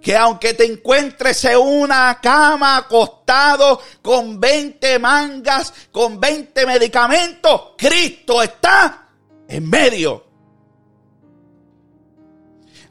Que 0.02 0.16
aunque 0.16 0.54
te 0.54 0.64
encuentres 0.64 1.44
en 1.44 1.58
una 1.58 2.18
cama 2.20 2.76
acostado 2.78 3.80
con 4.02 4.40
20 4.40 4.98
mangas, 4.98 5.72
con 5.92 6.20
20 6.20 6.66
medicamentos, 6.66 7.74
Cristo 7.76 8.42
está 8.42 9.05
en 9.48 9.68
medio. 9.68 10.24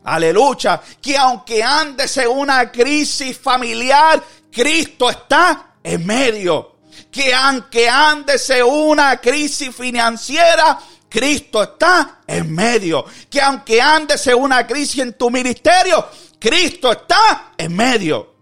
Aleluya. 0.03 0.81
Que 1.01 1.17
aunque 1.17 1.63
andes 1.63 2.17
en 2.17 2.29
una 2.29 2.71
crisis 2.71 3.37
familiar, 3.37 4.23
Cristo 4.51 5.09
está 5.09 5.75
en 5.83 6.05
medio. 6.05 6.75
Que 7.11 7.33
aunque 7.33 7.89
andes 7.89 8.49
en 8.51 8.65
una 8.65 9.17
crisis 9.17 9.75
financiera, 9.75 10.79
Cristo 11.09 11.63
está 11.63 12.21
en 12.27 12.53
medio. 12.53 13.05
Que 13.29 13.41
aunque 13.41 13.81
andes 13.81 14.25
en 14.27 14.35
una 14.35 14.65
crisis 14.67 15.01
en 15.01 15.13
tu 15.17 15.29
ministerio, 15.29 16.07
Cristo 16.39 16.91
está 16.91 17.53
en 17.57 17.75
medio. 17.75 18.35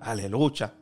Aleluya. 0.00 0.72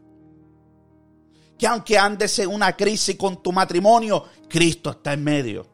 Que 1.61 1.67
aunque 1.67 1.99
andes 1.99 2.39
en 2.39 2.49
una 2.49 2.75
crisis 2.75 3.17
con 3.17 3.43
tu 3.43 3.53
matrimonio, 3.53 4.25
Cristo 4.49 4.89
está 4.93 5.13
en 5.13 5.23
medio. 5.23 5.67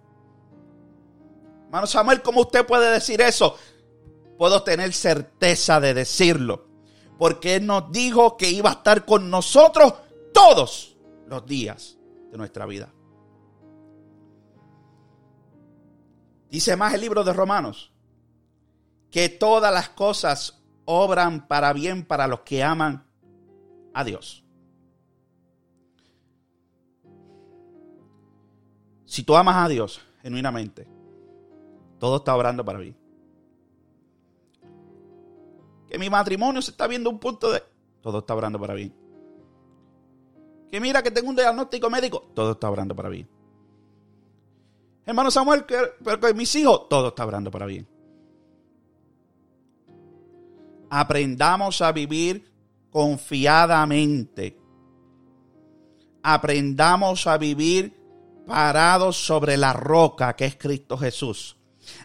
Hermano 1.66 1.86
Samuel, 1.86 2.22
¿cómo 2.22 2.40
usted 2.40 2.66
puede 2.66 2.90
decir 2.90 3.20
eso? 3.20 3.56
Puedo 4.36 4.64
tener 4.64 4.92
certeza 4.92 5.78
de 5.78 5.94
decirlo. 5.94 6.66
Porque 7.16 7.54
Él 7.54 7.66
nos 7.66 7.92
dijo 7.92 8.36
que 8.36 8.50
iba 8.50 8.70
a 8.70 8.72
estar 8.72 9.04
con 9.04 9.30
nosotros 9.30 9.94
todos 10.34 10.96
los 11.28 11.46
días 11.46 11.96
de 12.32 12.36
nuestra 12.36 12.66
vida. 12.66 12.92
Dice 16.50 16.74
más 16.74 16.94
el 16.94 17.00
libro 17.00 17.22
de 17.22 17.32
Romanos, 17.32 17.92
que 19.12 19.28
todas 19.28 19.72
las 19.72 19.90
cosas 19.90 20.64
obran 20.84 21.46
para 21.46 21.72
bien 21.72 22.04
para 22.04 22.26
los 22.26 22.40
que 22.40 22.64
aman 22.64 23.06
a 23.94 24.02
Dios. 24.02 24.45
Si 29.06 29.22
tú 29.22 29.36
amas 29.36 29.56
a 29.56 29.68
Dios 29.68 30.00
genuinamente, 30.20 30.86
todo 31.98 32.16
está 32.16 32.36
obrando 32.36 32.64
para 32.64 32.80
bien. 32.80 32.96
Que 35.88 35.98
mi 35.98 36.10
matrimonio 36.10 36.60
se 36.60 36.72
está 36.72 36.86
viendo 36.86 37.08
un 37.08 37.18
punto 37.18 37.50
de... 37.50 37.62
Todo 38.02 38.18
está 38.18 38.34
obrando 38.34 38.60
para 38.60 38.74
bien. 38.74 38.92
Que 40.68 40.80
mira 40.80 41.02
que 41.02 41.12
tengo 41.12 41.30
un 41.30 41.36
diagnóstico 41.36 41.88
médico. 41.88 42.30
Todo 42.34 42.52
está 42.52 42.68
obrando 42.68 42.94
para 42.94 43.08
bien. 43.08 43.28
Hermano 45.04 45.30
Samuel, 45.30 45.64
que 45.64 45.78
mis 46.34 46.52
hijos, 46.56 46.88
todo 46.88 47.08
está 47.08 47.24
obrando 47.24 47.52
para 47.52 47.66
bien. 47.66 47.86
Aprendamos 50.90 51.80
a 51.80 51.92
vivir 51.92 52.52
confiadamente. 52.90 54.58
Aprendamos 56.22 57.26
a 57.28 57.38
vivir 57.38 57.96
parados 58.46 59.16
sobre 59.16 59.56
la 59.56 59.72
roca 59.72 60.34
que 60.36 60.46
es 60.46 60.56
Cristo 60.56 60.96
Jesús. 60.96 61.56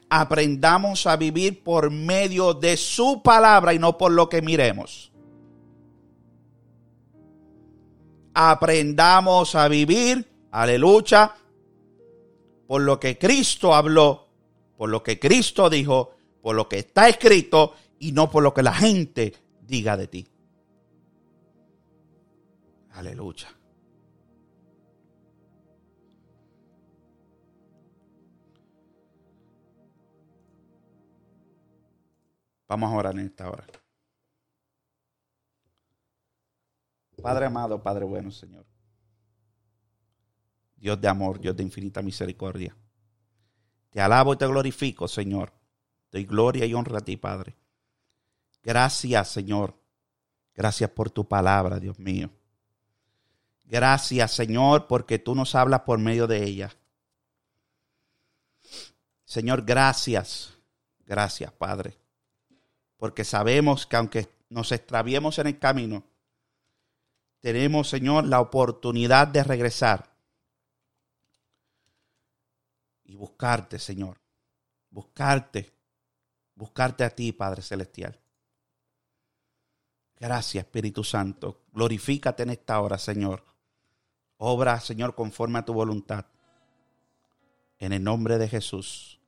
Aprendamos 0.10 1.08
a 1.08 1.16
vivir 1.16 1.64
por 1.64 1.90
medio 1.90 2.54
de 2.54 2.78
su 2.78 3.22
palabra 3.24 3.74
y 3.74 3.80
no 3.80 3.98
por 3.98 4.12
lo 4.12 4.28
que 4.28 4.42
miremos. 4.42 5.12
Aprendamos 8.34 9.56
a 9.56 9.68
vivir, 9.68 10.30
aleluya, 10.52 11.36
por 12.68 12.82
lo 12.82 13.00
que 13.00 13.18
Cristo 13.18 13.74
habló, 13.74 14.28
por 14.78 14.90
lo 14.90 15.04
que 15.04 15.20
Cristo 15.20 15.70
dijo, 15.70 16.12
por 16.42 16.56
lo 16.56 16.68
que 16.68 16.80
está 16.80 17.10
escrito 17.10 17.76
y 18.00 18.14
no 18.14 18.30
por 18.30 18.44
lo 18.44 18.54
que 18.54 18.64
la 18.64 18.74
gente 18.74 19.34
diga 19.62 19.98
de 19.98 20.08
ti. 20.08 20.28
Aleluya. 22.94 23.61
Vamos 32.72 32.90
a 32.90 32.96
orar 32.96 33.14
en 33.16 33.26
esta 33.26 33.50
hora. 33.50 33.66
Padre 37.22 37.48
amado, 37.48 37.84
Padre 37.84 38.06
bueno, 38.06 38.32
Señor. 38.32 38.66
Dios 40.78 41.02
de 41.02 41.10
amor, 41.10 41.42
Dios 41.42 41.54
de 41.54 41.64
infinita 41.64 42.02
misericordia. 42.02 42.74
Te 43.90 44.00
alabo 44.00 44.34
y 44.34 44.38
te 44.38 44.48
glorifico, 44.48 45.10
Señor. 45.10 45.52
Doy 46.14 46.24
gloria 46.24 46.66
y 46.66 46.74
honra 46.74 47.00
a 47.00 47.02
ti, 47.02 47.18
Padre. 47.18 47.58
Gracias, 48.64 49.28
Señor. 49.28 49.78
Gracias 50.56 50.90
por 50.92 51.10
tu 51.10 51.28
palabra, 51.28 51.78
Dios 51.78 52.00
mío. 52.00 52.30
Gracias, 53.66 54.32
Señor, 54.32 54.88
porque 54.88 55.20
tú 55.20 55.36
nos 55.36 55.56
hablas 55.56 55.82
por 55.82 56.00
medio 56.00 56.26
de 56.26 56.42
ella. 56.42 56.72
Señor, 59.26 59.66
gracias. 59.66 60.54
Gracias, 61.06 61.52
Padre. 61.52 62.01
Porque 63.02 63.24
sabemos 63.24 63.88
que 63.88 63.96
aunque 63.96 64.32
nos 64.50 64.72
extraviemos 64.72 65.40
en 65.40 65.48
el 65.48 65.58
camino, 65.58 66.04
tenemos, 67.40 67.90
Señor, 67.90 68.28
la 68.28 68.40
oportunidad 68.40 69.28
de 69.28 69.44
regresar 69.44 70.16
y 73.04 73.16
buscarte, 73.16 73.80
Señor. 73.80 74.22
Buscarte. 74.92 75.74
Buscarte 76.54 77.04
a 77.04 77.10
ti, 77.10 77.32
Padre 77.32 77.64
Celestial. 77.64 78.20
Gracias, 80.20 80.64
Espíritu 80.64 81.04
Santo. 81.04 81.64
Glorifícate 81.72 82.44
en 82.44 82.52
esta 82.52 82.80
hora, 82.82 83.00
Señor. 83.00 83.44
Obra, 84.38 84.80
Señor, 84.80 85.16
conforme 85.16 85.58
a 85.58 85.66
tu 85.66 85.74
voluntad. 85.74 86.28
En 87.80 87.94
el 87.94 88.04
nombre 88.04 88.38
de 88.38 88.48
Jesús. 88.48 89.21